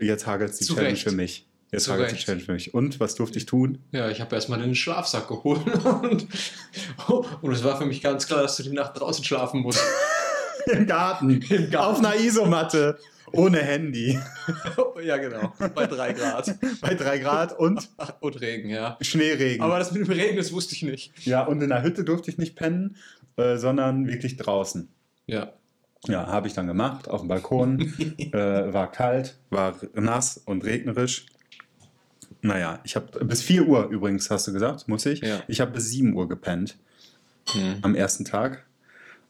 jetzt 0.00 0.26
hagelt's 0.26 0.58
die 0.58 0.64
Zu 0.64 0.74
Challenge 0.74 0.92
Recht. 0.92 1.02
für 1.04 1.12
mich. 1.12 1.46
Jetzt 1.70 1.84
Zu 1.84 1.92
hagelt's 1.92 2.10
die 2.12 2.16
Recht. 2.16 2.26
Challenge 2.26 2.44
für 2.44 2.52
mich. 2.52 2.74
Und 2.74 2.98
was 3.00 3.14
durfte 3.14 3.38
ich 3.38 3.46
tun? 3.46 3.78
Ja, 3.92 4.10
ich 4.10 4.20
habe 4.20 4.34
erstmal 4.34 4.58
den 4.60 4.74
Schlafsack 4.74 5.28
geholt 5.28 5.60
und, 6.02 6.26
und 7.42 7.52
es 7.52 7.62
war 7.64 7.76
für 7.78 7.86
mich 7.86 8.00
ganz 8.02 8.26
klar, 8.26 8.42
dass 8.42 8.56
du 8.56 8.62
die 8.62 8.72
Nacht 8.72 8.98
draußen 8.98 9.24
schlafen 9.24 9.60
musst. 9.60 9.82
Im 10.66 10.86
Garten. 10.86 11.40
Im 11.48 11.70
Garten. 11.70 11.76
Auf 11.76 11.98
einer 11.98 12.16
Isomatte. 12.20 12.98
Ohne 13.32 13.58
Handy. 13.58 14.18
ja, 15.04 15.16
genau. 15.16 15.52
Bei 15.74 15.86
drei 15.86 16.12
Grad. 16.12 16.54
Bei 16.80 16.94
drei 16.94 17.18
Grad 17.18 17.58
und 17.58 17.88
Und 18.20 18.40
Regen, 18.40 18.68
ja. 18.70 18.96
Schneeregen. 19.00 19.62
Aber 19.62 19.78
das 19.78 19.92
mit 19.92 20.06
dem 20.06 20.12
Regen, 20.12 20.36
das 20.36 20.52
wusste 20.52 20.74
ich 20.74 20.82
nicht. 20.82 21.12
ja, 21.26 21.44
und 21.44 21.60
in 21.62 21.68
der 21.68 21.82
Hütte 21.82 22.04
durfte 22.04 22.30
ich 22.30 22.38
nicht 22.38 22.56
pennen, 22.56 22.96
äh, 23.36 23.56
sondern 23.56 24.06
wirklich 24.06 24.36
draußen. 24.36 24.88
Ja. 25.26 25.52
Ja, 26.06 26.26
habe 26.28 26.46
ich 26.46 26.54
dann 26.54 26.66
gemacht, 26.68 27.08
auf 27.08 27.20
dem 27.22 27.28
Balkon. 27.28 27.92
äh, 28.18 28.72
war 28.72 28.90
kalt, 28.90 29.36
war 29.50 29.74
nass 29.94 30.38
und 30.38 30.64
regnerisch. 30.64 31.26
Naja, 32.40 32.78
ich 32.84 32.94
habe 32.94 33.24
bis 33.24 33.42
4 33.42 33.66
Uhr 33.66 33.88
übrigens, 33.88 34.30
hast 34.30 34.46
du 34.46 34.52
gesagt, 34.52 34.86
muss 34.86 35.04
ich. 35.06 35.20
Ja. 35.22 35.42
Ich 35.48 35.60
habe 35.60 35.72
bis 35.72 35.90
7 35.90 36.14
Uhr 36.14 36.28
gepennt 36.28 36.78
Hm. 37.50 37.78
am 37.82 37.94
ersten 37.96 38.24
Tag. 38.24 38.64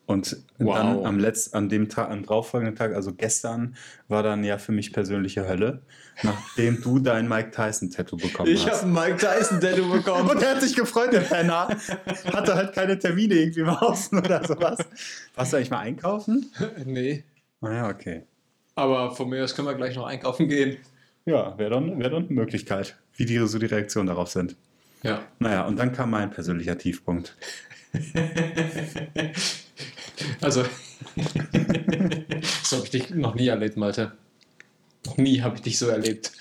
Und 0.08 0.38
Wow. 0.56 0.74
dann 0.74 1.04
am 1.04 1.18
letzten, 1.18 1.54
an 1.54 1.68
dem 1.68 1.90
Tag, 1.90 2.08
am 2.10 2.22
darauffolgenden 2.22 2.74
Tag, 2.76 2.94
also 2.94 3.12
gestern, 3.12 3.76
war 4.08 4.22
dann 4.22 4.42
ja 4.42 4.56
für 4.56 4.72
mich 4.72 4.90
persönliche 4.94 5.46
Hölle, 5.46 5.82
nachdem 6.22 6.80
du 6.80 6.98
dein 6.98 7.28
Mike 7.28 7.50
Tyson-Tattoo 7.50 8.16
bekommen 8.16 8.50
Ich 8.50 8.66
hast. 8.66 8.84
habe 8.84 8.88
ein 8.88 8.92
Mike 8.94 9.18
Tyson-Tattoo 9.18 9.92
bekommen. 9.92 10.30
Und 10.30 10.42
er 10.42 10.52
hat 10.54 10.62
sich 10.62 10.74
gefreut, 10.74 11.12
der 11.12 11.20
Penner. 11.20 11.68
Hatte 12.32 12.54
halt 12.54 12.72
keine 12.72 12.98
Termine 12.98 13.34
irgendwie 13.34 13.60
im 13.60 13.68
Außen 13.68 14.18
oder 14.18 14.42
sowas. 14.46 14.78
Warst 15.34 15.52
du 15.52 15.58
eigentlich 15.58 15.70
mal 15.70 15.80
einkaufen? 15.80 16.50
nee. 16.86 17.22
Naja, 17.60 17.90
okay. 17.90 18.22
Aber 18.74 19.14
von 19.14 19.28
mir 19.28 19.44
aus 19.44 19.54
können 19.54 19.68
wir 19.68 19.74
gleich 19.74 19.94
noch 19.94 20.06
einkaufen 20.06 20.48
gehen. 20.48 20.78
Ja, 21.26 21.58
wäre 21.58 21.68
dann, 21.68 21.98
wär 21.98 22.08
dann 22.08 22.24
eine 22.24 22.32
Möglichkeit, 22.34 22.96
wie 23.14 23.26
die, 23.26 23.36
so 23.46 23.58
die 23.58 23.66
Reaktionen 23.66 24.06
darauf 24.06 24.30
sind. 24.30 24.56
Ja. 25.02 25.20
Naja, 25.38 25.66
und 25.66 25.78
dann 25.78 25.92
kam 25.92 26.10
mein 26.12 26.30
persönlicher 26.30 26.78
Tiefpunkt. 26.78 27.36
Also, 30.40 30.62
so 32.64 32.76
habe 32.76 32.84
ich 32.84 32.90
dich 32.90 33.10
noch 33.10 33.34
nie 33.34 33.48
erlebt, 33.48 33.76
Malte. 33.76 34.12
Noch 35.06 35.16
nie 35.16 35.42
habe 35.42 35.56
ich 35.56 35.62
dich 35.62 35.78
so 35.78 35.88
erlebt. 35.88 36.32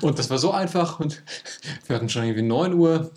Und 0.00 0.18
das 0.18 0.30
war 0.30 0.38
so 0.38 0.52
einfach 0.52 1.00
und 1.00 1.22
wir 1.86 1.96
hatten 1.96 2.08
schon 2.08 2.24
irgendwie 2.24 2.42
9 2.42 2.74
Uhr 2.74 3.10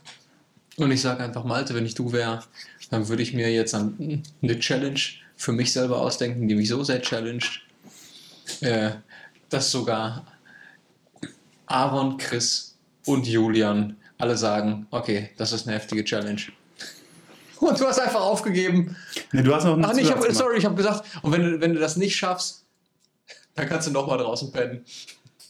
und 0.78 0.92
ich 0.92 1.02
sage 1.02 1.24
einfach, 1.24 1.44
Malte, 1.44 1.74
wenn 1.74 1.86
ich 1.86 1.96
du 1.96 2.12
wäre, 2.12 2.44
dann 2.90 3.08
würde 3.08 3.24
ich 3.24 3.34
mir 3.34 3.52
jetzt 3.52 3.74
eine 3.74 4.60
Challenge 4.60 5.00
für 5.36 5.52
mich 5.52 5.74
selber 5.74 6.00
ausdenken, 6.00 6.48
die 6.48 6.56
mich 6.56 6.70
so 6.70 6.84
sehr 6.84 7.02
challenged, 7.02 7.62
äh, 8.62 8.92
dass 9.50 9.72
sogar 9.72 10.26
Aaron, 11.66 12.18
Chris 12.18 12.78
und 13.06 13.28
Julian 13.28 13.98
alle 14.18 14.38
sagen, 14.38 14.88
okay, 14.92 15.30
das 15.38 15.52
ist 15.52 15.68
eine 15.68 15.76
heftige 15.76 16.04
Challenge. 16.04 16.42
Und 17.60 17.80
du 17.80 17.86
hast 17.86 18.00
einfach 18.00 18.22
aufgegeben. 18.22 18.96
Nee, 19.32 19.44
du 19.44 19.54
hast 19.54 19.64
noch 19.64 19.74
einen 19.74 19.86
Ach 19.86 19.94
nee, 19.94 20.02
ich 20.02 20.12
hab, 20.12 20.24
sorry, 20.32 20.58
ich 20.58 20.66
habe 20.66 20.76
gesagt, 20.76 21.04
und 21.24 21.32
wenn 21.32 21.42
du, 21.42 21.62
wenn 21.62 21.74
du 21.74 21.80
das 21.80 21.98
nicht 21.98 22.16
schaffst, 22.16 22.66
dann 23.56 23.68
kannst 23.68 23.88
du 23.88 23.92
noch 23.92 24.08
mal 24.08 24.18
draußen 24.18 24.52
pennen. 24.52 24.86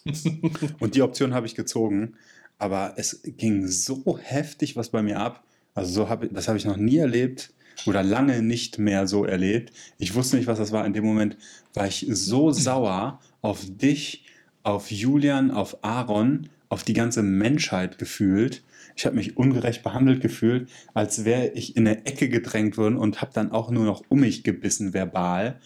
Und 0.80 0.96
die 0.96 1.02
Option 1.02 1.34
habe 1.34 1.46
ich 1.46 1.56
gezogen. 1.56 2.16
Aber 2.60 2.94
es 2.96 3.22
ging 3.24 3.68
so 3.68 4.18
heftig 4.22 4.76
was 4.76 4.90
bei 4.90 5.04
mir 5.04 5.20
ab. 5.20 5.44
Also 5.76 5.92
so 5.92 6.10
hab, 6.10 6.28
das 6.34 6.48
habe 6.48 6.58
ich 6.58 6.66
noch 6.66 6.78
nie 6.78 6.98
erlebt 6.98 7.52
oder 7.86 8.02
lange 8.02 8.42
nicht 8.42 8.80
mehr 8.80 9.06
so 9.06 9.26
erlebt. 9.26 9.72
Ich 10.00 10.16
wusste 10.16 10.38
nicht, 10.38 10.48
was 10.48 10.58
das 10.58 10.72
war. 10.72 10.86
In 10.86 10.94
dem 10.94 11.06
Moment 11.06 11.38
war 11.74 11.86
ich 11.86 12.08
so 12.10 12.52
sauer 12.52 13.20
auf 13.42 13.60
dich, 13.68 14.26
auf 14.64 14.90
Julian, 14.92 15.52
auf 15.52 15.84
Aaron, 15.84 16.50
auf 16.70 16.84
die 16.84 16.94
ganze 16.94 17.24
Menschheit 17.24 17.98
gefühlt. 17.98 18.64
Ich 18.96 19.06
habe 19.06 19.16
mich 19.16 19.38
ungerecht 19.38 19.84
behandelt 19.84 20.22
gefühlt, 20.22 20.70
als 20.94 21.24
wäre 21.24 21.50
ich 21.50 21.76
in 21.76 21.88
eine 21.88 22.06
Ecke 22.06 22.30
gedrängt 22.30 22.78
worden 22.78 22.98
und 22.98 23.22
habe 23.22 23.32
dann 23.34 23.52
auch 23.52 23.70
nur 23.70 23.86
noch 23.86 24.04
um 24.10 24.22
mich 24.22 24.44
gebissen 24.44 24.94
verbal. 24.94 25.60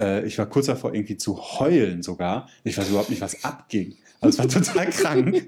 Äh, 0.00 0.26
ich 0.26 0.38
war 0.38 0.46
kurz 0.46 0.66
davor, 0.66 0.94
irgendwie 0.94 1.16
zu 1.16 1.38
heulen 1.38 2.02
sogar. 2.02 2.48
Ich 2.64 2.78
weiß 2.78 2.88
überhaupt 2.88 3.10
nicht, 3.10 3.20
was 3.20 3.44
abging. 3.44 3.96
Also 4.20 4.42
es 4.42 4.54
war 4.54 4.62
total 4.62 4.86
krank. 4.90 5.46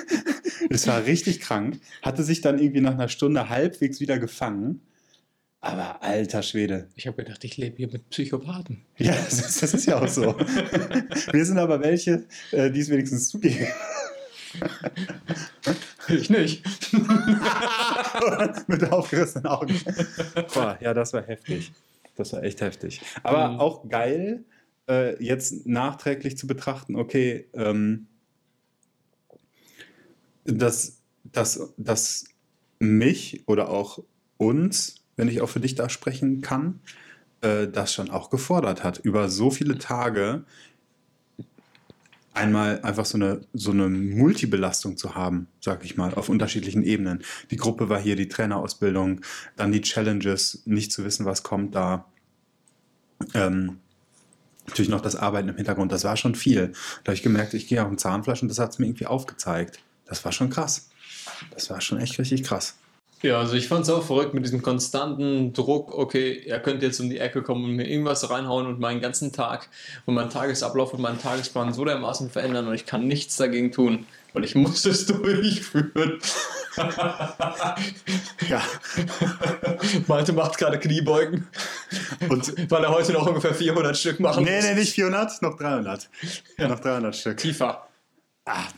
es 0.70 0.86
war 0.86 1.04
richtig 1.06 1.40
krank. 1.40 1.80
Hatte 2.02 2.22
sich 2.22 2.40
dann 2.40 2.58
irgendwie 2.58 2.80
nach 2.80 2.94
einer 2.94 3.08
Stunde 3.08 3.48
halbwegs 3.48 4.00
wieder 4.00 4.18
gefangen. 4.18 4.82
Aber 5.62 6.02
alter 6.02 6.42
Schwede. 6.42 6.88
Ich 6.94 7.06
habe 7.06 7.22
gedacht, 7.22 7.44
ich 7.44 7.58
lebe 7.58 7.76
hier 7.76 7.88
mit 7.88 8.08
Psychopathen. 8.08 8.82
Ja, 8.96 9.12
das 9.12 9.40
ist, 9.46 9.62
das 9.62 9.74
ist 9.74 9.86
ja 9.86 10.00
auch 10.00 10.08
so. 10.08 10.34
Wir 11.32 11.44
sind 11.44 11.58
aber 11.58 11.80
welche, 11.80 12.24
äh, 12.50 12.70
die 12.70 12.80
es 12.80 12.88
wenigstens 12.88 13.28
zugeben. 13.28 13.66
Ich 16.08 16.30
nicht. 16.30 16.64
Mit 18.68 18.90
aufgerissenen 18.90 19.46
Augen. 19.46 19.80
Boah, 20.52 20.78
ja, 20.80 20.94
das 20.94 21.12
war 21.12 21.22
heftig. 21.22 21.72
Das 22.16 22.32
war 22.32 22.42
echt 22.42 22.60
heftig. 22.60 23.00
Aber 23.22 23.48
Mhm. 23.48 23.60
auch 23.60 23.88
geil, 23.88 24.44
äh, 24.88 25.22
jetzt 25.22 25.66
nachträglich 25.66 26.36
zu 26.36 26.46
betrachten, 26.46 26.96
okay, 26.96 27.48
ähm, 27.54 28.08
dass, 30.44 30.98
dass, 31.24 31.72
dass 31.76 32.24
mich 32.78 33.44
oder 33.46 33.68
auch 33.68 34.02
uns, 34.36 34.96
wenn 35.16 35.28
ich 35.28 35.40
auch 35.40 35.48
für 35.48 35.60
dich 35.60 35.74
da 35.74 35.88
sprechen 35.88 36.40
kann, 36.40 36.80
äh, 37.42 37.68
das 37.68 37.92
schon 37.94 38.10
auch 38.10 38.30
gefordert 38.30 38.82
hat, 38.82 38.98
über 38.98 39.28
so 39.28 39.50
viele 39.50 39.78
Tage 39.78 40.44
einmal 42.32 42.80
einfach 42.82 43.04
so 43.04 43.16
eine, 43.16 43.40
so 43.52 43.72
eine 43.72 43.88
Multibelastung 43.88 44.96
zu 44.96 45.14
haben, 45.14 45.48
sag 45.60 45.84
ich 45.84 45.96
mal, 45.96 46.14
auf 46.14 46.28
unterschiedlichen 46.28 46.82
Ebenen. 46.82 47.24
Die 47.50 47.56
Gruppe 47.56 47.88
war 47.88 48.00
hier, 48.00 48.16
die 48.16 48.28
Trainerausbildung, 48.28 49.20
dann 49.56 49.72
die 49.72 49.80
Challenges, 49.80 50.62
nicht 50.64 50.92
zu 50.92 51.04
wissen, 51.04 51.26
was 51.26 51.42
kommt 51.42 51.74
da. 51.74 52.06
Ähm, 53.34 53.80
natürlich 54.66 54.88
noch 54.88 55.00
das 55.00 55.16
Arbeiten 55.16 55.48
im 55.48 55.56
Hintergrund, 55.56 55.92
das 55.92 56.04
war 56.04 56.16
schon 56.16 56.34
viel. 56.34 56.72
Da 57.02 57.10
habe 57.10 57.14
ich 57.14 57.22
gemerkt, 57.22 57.54
ich 57.54 57.66
gehe 57.66 57.82
auf 57.82 57.90
ein 57.90 57.98
Zahnfleisch 57.98 58.42
und 58.42 58.48
das 58.48 58.58
hat 58.58 58.70
es 58.70 58.78
mir 58.78 58.86
irgendwie 58.86 59.06
aufgezeigt. 59.06 59.80
Das 60.06 60.24
war 60.24 60.32
schon 60.32 60.50
krass. 60.50 60.90
Das 61.50 61.70
war 61.70 61.80
schon 61.80 61.98
echt 61.98 62.18
richtig 62.18 62.44
krass. 62.44 62.76
Ja, 63.22 63.38
also 63.38 63.54
ich 63.54 63.68
fand 63.68 63.82
es 63.82 63.90
auch 63.90 64.02
verrückt 64.02 64.32
mit 64.32 64.44
diesem 64.44 64.62
konstanten 64.62 65.52
Druck, 65.52 65.96
okay, 65.96 66.42
er 66.46 66.58
könnte 66.58 66.86
jetzt 66.86 67.00
um 67.00 67.10
die 67.10 67.18
Ecke 67.18 67.42
kommen 67.42 67.64
und 67.64 67.76
mir 67.76 67.86
irgendwas 67.86 68.30
reinhauen 68.30 68.66
und 68.66 68.80
meinen 68.80 69.00
ganzen 69.02 69.30
Tag 69.30 69.68
und 70.06 70.14
meinen 70.14 70.30
Tagesablauf 70.30 70.94
und 70.94 71.02
meinen 71.02 71.20
Tagesplan 71.20 71.74
so 71.74 71.84
dermaßen 71.84 72.30
verändern 72.30 72.66
und 72.66 72.74
ich 72.74 72.86
kann 72.86 73.06
nichts 73.06 73.36
dagegen 73.36 73.72
tun, 73.72 74.06
weil 74.32 74.44
ich 74.44 74.54
muss 74.54 74.86
es 74.86 75.04
durchführen. 75.06 76.18
Ja. 78.48 78.62
Malte 80.06 80.32
macht 80.32 80.56
gerade 80.56 80.78
Kniebeugen, 80.78 81.46
Und 82.28 82.70
weil 82.70 82.84
er 82.84 82.90
heute 82.90 83.12
noch 83.12 83.26
ungefähr 83.26 83.54
400 83.54 83.98
Stück 83.98 84.20
machen 84.20 84.44
nee, 84.44 84.56
muss. 84.56 84.64
nee, 84.64 84.74
nicht 84.74 84.94
400, 84.94 85.42
noch 85.42 85.58
300. 85.58 86.08
Ja. 86.56 86.68
Noch 86.68 86.80
300 86.80 87.14
Stück. 87.14 87.36
Tiefer. 87.36 87.89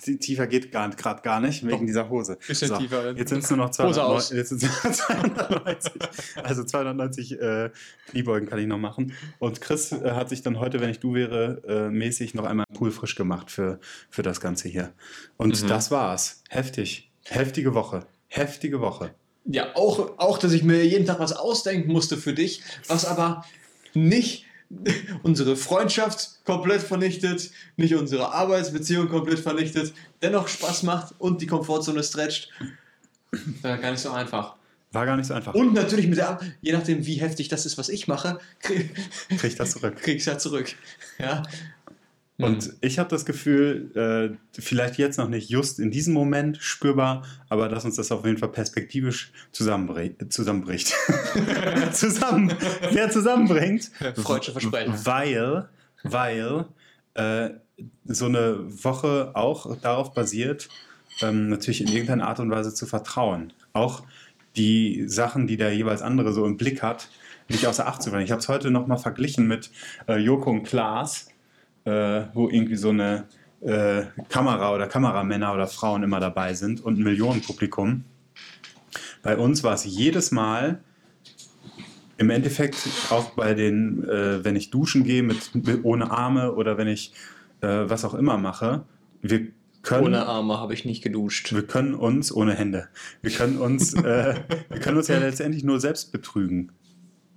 Tie- 0.02 0.18
tiefer 0.18 0.46
geht 0.48 0.70
gerade 0.72 1.22
gar 1.22 1.40
nicht, 1.40 1.62
wegen 1.64 1.78
Doch. 1.78 1.86
dieser 1.86 2.08
Hose. 2.10 2.36
Bisschen 2.46 2.76
tiefer. 2.78 3.12
Jetzt 3.16 3.28
sind 3.30 3.44
es 3.44 3.50
nur 3.50 3.58
noch 3.58 3.68
Hose 3.70 4.02
aus. 4.04 4.28
290, 4.28 4.36
jetzt 4.36 4.48
sind's 4.48 4.84
nur 4.84 4.92
290. 4.92 5.92
Also 6.42 6.64
290 6.64 7.40
äh, 7.40 7.70
Kniebeugen 8.10 8.48
kann 8.48 8.58
ich 8.58 8.66
noch 8.66 8.78
machen. 8.78 9.12
Und 9.38 9.60
Chris 9.60 9.92
äh, 9.92 10.10
hat 10.12 10.28
sich 10.28 10.42
dann 10.42 10.58
heute, 10.58 10.80
wenn 10.80 10.90
ich 10.90 11.00
du 11.00 11.14
wäre, 11.14 11.62
äh, 11.66 11.90
mäßig 11.90 12.34
noch 12.34 12.44
einmal 12.44 12.66
Pool 12.74 12.90
frisch 12.90 13.14
gemacht 13.14 13.50
für, 13.50 13.78
für 14.10 14.22
das 14.22 14.40
Ganze 14.40 14.68
hier. 14.68 14.92
Und 15.36 15.62
Mhm. 15.62 15.68
das 15.68 15.90
war's. 15.90 16.42
Heftig. 16.50 17.10
Heftige 17.24 17.72
Woche. 17.74 18.04
Heftige 18.28 18.80
Woche. 18.80 19.14
Ja, 19.44 19.74
auch, 19.74 20.18
auch, 20.18 20.38
dass 20.38 20.52
ich 20.52 20.64
mir 20.64 20.84
jeden 20.84 21.06
Tag 21.06 21.18
was 21.18 21.32
ausdenken 21.32 21.90
musste 21.92 22.16
für 22.16 22.32
dich, 22.34 22.62
was 22.88 23.04
aber 23.04 23.44
nicht 23.94 24.44
unsere 25.22 25.56
Freundschaft 25.56 26.44
komplett 26.44 26.82
vernichtet, 26.82 27.50
nicht 27.76 27.94
unsere 27.94 28.32
Arbeitsbeziehung 28.32 29.08
komplett 29.08 29.40
vernichtet, 29.40 29.92
dennoch 30.20 30.48
Spaß 30.48 30.82
macht 30.84 31.14
und 31.18 31.40
die 31.40 31.46
Komfortzone 31.46 32.02
stretcht. 32.02 32.50
War 33.62 33.78
gar 33.78 33.90
nicht 33.90 34.00
so 34.00 34.10
einfach. 34.10 34.56
War 34.92 35.06
gar 35.06 35.16
nicht 35.16 35.26
so 35.26 35.34
einfach. 35.34 35.54
Und 35.54 35.72
natürlich 35.72 36.06
mit 36.06 36.18
der, 36.18 36.38
je 36.60 36.72
nachdem 36.72 37.06
wie 37.06 37.14
heftig 37.14 37.48
das 37.48 37.64
ist, 37.64 37.78
was 37.78 37.88
ich 37.88 38.08
mache, 38.08 38.38
krieg, 38.60 38.94
Krieg 39.38 39.56
das 39.56 39.72
zurück. 39.72 39.96
krieg 40.02 40.16
ich 40.16 40.22
es 40.22 40.26
ja 40.26 40.36
zurück. 40.36 40.74
Ja. 41.18 41.42
Und 42.42 42.74
ich 42.80 42.98
habe 42.98 43.08
das 43.08 43.24
Gefühl, 43.24 43.90
äh, 43.94 44.60
vielleicht 44.60 44.98
jetzt 44.98 45.18
noch 45.18 45.28
nicht 45.28 45.48
just 45.48 45.78
in 45.78 45.90
diesem 45.90 46.14
Moment 46.14 46.58
spürbar, 46.58 47.24
aber 47.48 47.68
dass 47.68 47.84
uns 47.84 47.96
das 47.96 48.10
auf 48.12 48.24
jeden 48.24 48.38
Fall 48.38 48.50
perspektivisch 48.50 49.32
zusammenbricht. 49.52 50.32
zusammenbricht. 50.32 50.94
Zusammen, 51.92 52.52
wer 52.90 53.10
zusammenbringt. 53.10 53.90
Freudsche 54.16 54.52
Versprechen. 54.52 54.94
Weil, 55.04 55.68
weil 56.02 56.66
äh, 57.14 57.50
so 58.04 58.26
eine 58.26 58.58
Woche 58.84 59.30
auch 59.34 59.76
darauf 59.80 60.14
basiert, 60.14 60.68
ähm, 61.20 61.48
natürlich 61.48 61.80
in 61.80 61.88
irgendeiner 61.88 62.28
Art 62.28 62.40
und 62.40 62.50
Weise 62.50 62.74
zu 62.74 62.86
vertrauen. 62.86 63.52
Auch 63.72 64.02
die 64.56 65.04
Sachen, 65.08 65.46
die 65.46 65.56
der 65.56 65.74
jeweils 65.74 66.02
andere 66.02 66.32
so 66.32 66.44
im 66.44 66.56
Blick 66.56 66.82
hat, 66.82 67.08
nicht 67.48 67.66
außer 67.66 67.86
Acht 67.86 68.02
zu 68.02 68.10
verlieren. 68.10 68.26
Ich 68.26 68.32
habe 68.32 68.40
es 68.40 68.48
heute 68.48 68.70
nochmal 68.70 68.98
verglichen 68.98 69.46
mit 69.46 69.70
äh, 70.08 70.16
Joko 70.16 70.50
und 70.50 70.64
Klaas, 70.64 71.28
äh, 71.84 72.22
wo 72.34 72.48
irgendwie 72.48 72.76
so 72.76 72.90
eine 72.90 73.24
äh, 73.60 74.04
Kamera 74.28 74.74
oder 74.74 74.86
Kameramänner 74.86 75.52
oder 75.54 75.66
Frauen 75.66 76.02
immer 76.02 76.20
dabei 76.20 76.54
sind 76.54 76.84
und 76.84 76.98
ein 76.98 77.02
Millionenpublikum. 77.02 78.04
Bei 79.22 79.36
uns 79.36 79.62
war 79.62 79.74
es 79.74 79.84
jedes 79.84 80.32
Mal 80.32 80.80
im 82.18 82.30
Endeffekt 82.30 82.76
auch 83.10 83.30
bei 83.30 83.54
den, 83.54 84.04
äh, 84.08 84.44
wenn 84.44 84.56
ich 84.56 84.70
duschen 84.70 85.04
gehe 85.04 85.22
mit, 85.22 85.54
mit 85.54 85.84
ohne 85.84 86.10
Arme 86.10 86.54
oder 86.54 86.78
wenn 86.78 86.88
ich 86.88 87.12
äh, 87.60 87.66
was 87.66 88.04
auch 88.04 88.14
immer 88.14 88.38
mache, 88.38 88.84
wir 89.22 89.48
können 89.82 90.06
Ohne 90.06 90.26
Arme 90.26 90.58
habe 90.58 90.74
ich 90.74 90.84
nicht 90.84 91.02
geduscht. 91.02 91.52
wir 91.52 91.66
können 91.66 91.94
uns 91.94 92.32
ohne 92.32 92.54
Hände, 92.54 92.88
wir 93.20 93.32
können 93.32 93.58
uns, 93.58 93.94
äh, 93.94 94.34
wir 94.68 94.80
können 94.80 94.96
uns 94.96 95.08
ja 95.08 95.18
letztendlich 95.20 95.64
nur 95.64 95.80
selbst 95.80 96.12
betrügen. 96.12 96.72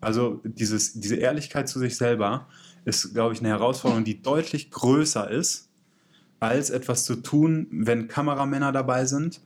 Also 0.06 0.40
dieses, 0.44 0.94
diese 0.94 1.16
Ehrlichkeit 1.16 1.68
zu 1.68 1.80
sich 1.80 1.98
selber 1.98 2.48
ist, 2.86 3.16
glaube 3.16 3.34
ich, 3.34 3.40
eine 3.40 3.50
Herausforderung, 3.50 4.04
die 4.04 4.22
deutlich 4.22 4.70
größer 4.70 5.32
ist, 5.32 5.68
als 6.40 6.70
etwas 6.70 7.06
zu 7.06 7.16
tun, 7.16 7.66
wenn 7.72 8.08
Kameramänner 8.08 8.72
dabei 8.72 9.06
sind, 9.06 9.42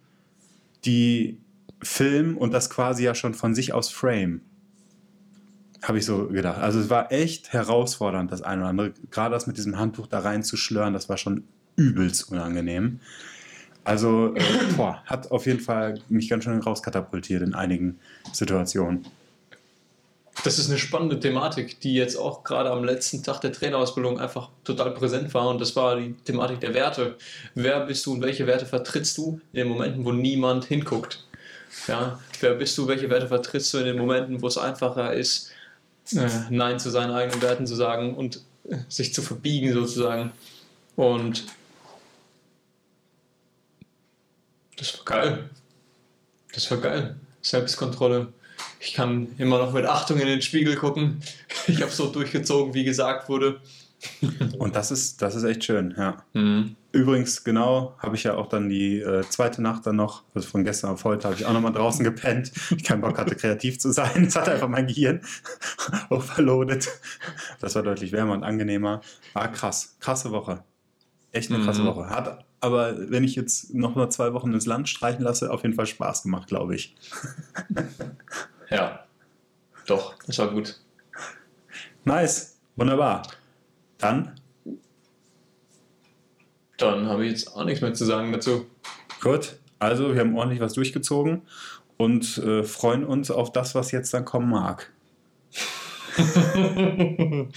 die 0.83 1.39
filmen 1.81 2.35
und 2.35 2.53
das 2.53 2.69
quasi 2.69 3.05
ja 3.05 3.15
schon 3.15 3.35
von 3.35 3.55
sich 3.55 3.71
aus 3.71 3.87
frame. 3.87 4.41
Habe 5.81 5.99
ich 5.99 6.05
so 6.05 6.27
gedacht. 6.27 6.59
Also 6.59 6.81
es 6.81 6.89
war 6.89 7.09
echt 7.09 7.53
herausfordernd, 7.53 8.29
das 8.29 8.41
eine 8.41 8.63
oder 8.63 8.69
andere. 8.69 8.93
Gerade 9.11 9.35
das 9.35 9.47
mit 9.47 9.55
diesem 9.55 9.79
Handtuch 9.79 10.07
da 10.07 10.19
reinzuschlören, 10.19 10.93
das 10.93 11.07
war 11.07 11.15
schon 11.15 11.45
übelst 11.77 12.29
unangenehm. 12.29 12.99
Also, 13.85 14.35
äh, 14.35 14.43
boah, 14.75 15.01
hat 15.05 15.31
auf 15.31 15.45
jeden 15.45 15.61
Fall 15.61 16.01
mich 16.09 16.27
ganz 16.27 16.43
schön 16.43 16.59
rauskatapultiert 16.59 17.43
in 17.43 17.53
einigen 17.53 17.97
Situationen. 18.33 19.05
Das 20.43 20.57
ist 20.57 20.69
eine 20.69 20.79
spannende 20.79 21.19
Thematik, 21.19 21.81
die 21.81 21.93
jetzt 21.95 22.15
auch 22.15 22.43
gerade 22.43 22.71
am 22.71 22.83
letzten 22.83 23.23
Tag 23.23 23.41
der 23.41 23.51
Trainerausbildung 23.51 24.19
einfach 24.19 24.49
total 24.63 24.91
präsent 24.91 25.33
war. 25.33 25.49
Und 25.49 25.59
das 25.59 25.75
war 25.75 25.97
die 25.97 26.13
Thematik 26.23 26.61
der 26.61 26.73
Werte. 26.73 27.17
Wer 27.55 27.81
bist 27.81 28.05
du 28.05 28.13
und 28.13 28.21
welche 28.21 28.47
Werte 28.47 28.65
vertrittst 28.65 29.17
du 29.17 29.41
in 29.51 29.59
den 29.59 29.67
Momenten, 29.67 30.05
wo 30.05 30.11
niemand 30.11 30.65
hinguckt? 30.65 31.25
Ja, 31.87 32.19
wer 32.39 32.55
bist 32.55 32.77
du, 32.77 32.87
welche 32.87 33.09
Werte 33.09 33.27
vertrittst 33.27 33.73
du 33.73 33.79
in 33.79 33.85
den 33.85 33.97
Momenten, 33.97 34.41
wo 34.41 34.47
es 34.47 34.57
einfacher 34.57 35.13
ist, 35.13 35.51
äh, 36.15 36.27
Nein 36.49 36.79
zu 36.79 36.89
seinen 36.89 37.11
eigenen 37.11 37.41
Werten 37.41 37.67
zu 37.67 37.75
sagen 37.75 38.15
und 38.15 38.41
äh, 38.69 38.77
sich 38.87 39.13
zu 39.13 39.21
verbiegen 39.21 39.73
sozusagen. 39.73 40.31
Und 40.95 41.45
das 44.77 44.97
war 44.97 45.05
geil. 45.05 45.49
Das 46.53 46.71
war 46.71 46.77
geil. 46.77 47.15
Selbstkontrolle. 47.41 48.33
Ich 48.79 48.93
kann 48.93 49.27
immer 49.37 49.57
noch 49.57 49.73
mit 49.73 49.85
Achtung 49.85 50.19
in 50.19 50.27
den 50.27 50.41
Spiegel 50.41 50.75
gucken. 50.75 51.21
Ich 51.67 51.81
habe 51.81 51.91
so 51.91 52.07
durchgezogen, 52.07 52.73
wie 52.73 52.83
gesagt 52.83 53.29
wurde. 53.29 53.59
Und 54.57 54.75
das 54.75 54.91
ist, 54.91 55.21
das 55.21 55.35
ist 55.35 55.43
echt 55.43 55.63
schön, 55.65 55.93
ja. 55.97 56.23
Mhm. 56.33 56.75
Übrigens, 56.91 57.43
genau, 57.43 57.95
habe 57.99 58.15
ich 58.15 58.23
ja 58.23 58.35
auch 58.35 58.47
dann 58.47 58.69
die 58.69 58.99
äh, 59.01 59.21
zweite 59.29 59.61
Nacht 59.61 59.85
dann 59.85 59.97
noch, 59.97 60.23
also 60.33 60.47
von 60.47 60.63
gestern 60.63 60.91
auf 60.91 61.03
heute, 61.03 61.25
habe 61.27 61.35
ich 61.35 61.45
auch 61.45 61.53
nochmal 61.53 61.73
draußen 61.73 62.03
gepennt. 62.03 62.51
Ich 62.75 62.83
keinen 62.83 63.01
Bock 63.01 63.17
hatte, 63.19 63.35
kreativ 63.35 63.77
zu 63.77 63.91
sein. 63.91 64.23
Es 64.25 64.35
hat 64.35 64.49
einfach 64.49 64.67
mein 64.69 64.87
Gehirn 64.87 65.21
overloadet. 66.09 66.87
Das 67.59 67.75
war 67.75 67.83
deutlich 67.83 68.11
wärmer 68.11 68.33
und 68.33 68.43
angenehmer. 68.43 69.01
War 69.33 69.51
krass, 69.51 69.97
krasse 69.99 70.31
Woche. 70.31 70.63
Echt 71.31 71.51
eine 71.51 71.63
krasse 71.63 71.81
Mhm. 71.83 71.87
Woche. 71.87 72.09
Hat 72.09 72.45
aber, 72.61 73.11
wenn 73.11 73.23
ich 73.23 73.35
jetzt 73.35 73.73
noch 73.75 73.93
mal 73.95 74.09
zwei 74.09 74.33
Wochen 74.33 74.51
ins 74.53 74.65
Land 74.65 74.89
streichen 74.89 75.23
lasse, 75.23 75.51
auf 75.51 75.61
jeden 75.63 75.75
Fall 75.75 75.85
Spaß 75.85 76.23
gemacht, 76.23 76.47
glaube 76.47 76.75
ich. 76.75 76.95
Ja. 78.69 79.05
Doch, 79.87 80.15
das 80.25 80.37
war 80.37 80.51
gut. 80.51 80.79
Nice, 82.05 82.59
wunderbar. 82.75 83.23
Dann, 83.97 84.39
Dann 86.77 87.07
habe 87.07 87.25
ich 87.25 87.31
jetzt 87.31 87.55
auch 87.55 87.65
nichts 87.65 87.81
mehr 87.81 87.93
zu 87.93 88.05
sagen 88.05 88.31
dazu. 88.31 88.65
gut, 89.21 89.57
also 89.79 90.13
wir 90.13 90.21
haben 90.21 90.37
ordentlich 90.37 90.61
was 90.61 90.73
durchgezogen 90.73 91.41
und 91.97 92.37
äh, 92.37 92.63
freuen 92.63 93.03
uns 93.03 93.29
auf 93.31 93.51
das, 93.51 93.75
was 93.75 93.91
jetzt 93.91 94.13
dann 94.13 94.25
kommen 94.25 94.49
mag. 94.49 94.91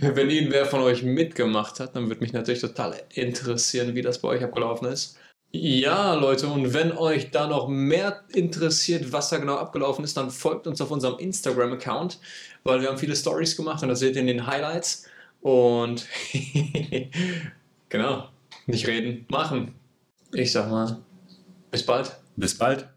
Wenn 0.00 0.30
irgendwer 0.30 0.64
von 0.66 0.80
euch 0.80 1.02
mitgemacht 1.02 1.80
hat, 1.80 1.96
dann 1.96 2.08
würde 2.08 2.22
mich 2.22 2.32
natürlich 2.32 2.60
total 2.60 2.94
interessieren, 3.12 3.94
wie 3.94 4.02
das 4.02 4.20
bei 4.20 4.28
euch 4.28 4.42
abgelaufen 4.42 4.88
ist. 4.88 5.18
Ja, 5.56 6.14
Leute, 6.14 6.48
und 6.48 6.74
wenn 6.74 6.90
euch 6.90 7.30
da 7.30 7.46
noch 7.46 7.68
mehr 7.68 8.24
interessiert, 8.32 9.12
was 9.12 9.28
da 9.28 9.38
genau 9.38 9.54
abgelaufen 9.54 10.04
ist, 10.04 10.16
dann 10.16 10.32
folgt 10.32 10.66
uns 10.66 10.80
auf 10.80 10.90
unserem 10.90 11.16
Instagram-Account, 11.20 12.18
weil 12.64 12.80
wir 12.80 12.88
haben 12.88 12.98
viele 12.98 13.14
Stories 13.14 13.56
gemacht 13.56 13.80
und 13.84 13.88
das 13.88 14.00
seht 14.00 14.16
ihr 14.16 14.22
in 14.22 14.26
den 14.26 14.48
Highlights. 14.48 15.06
Und 15.42 16.08
genau, 17.88 18.30
nicht 18.66 18.88
reden, 18.88 19.26
machen. 19.28 19.76
Ich 20.32 20.50
sag 20.50 20.68
mal, 20.68 20.98
bis 21.70 21.86
bald. 21.86 22.16
Bis 22.34 22.58
bald. 22.58 22.88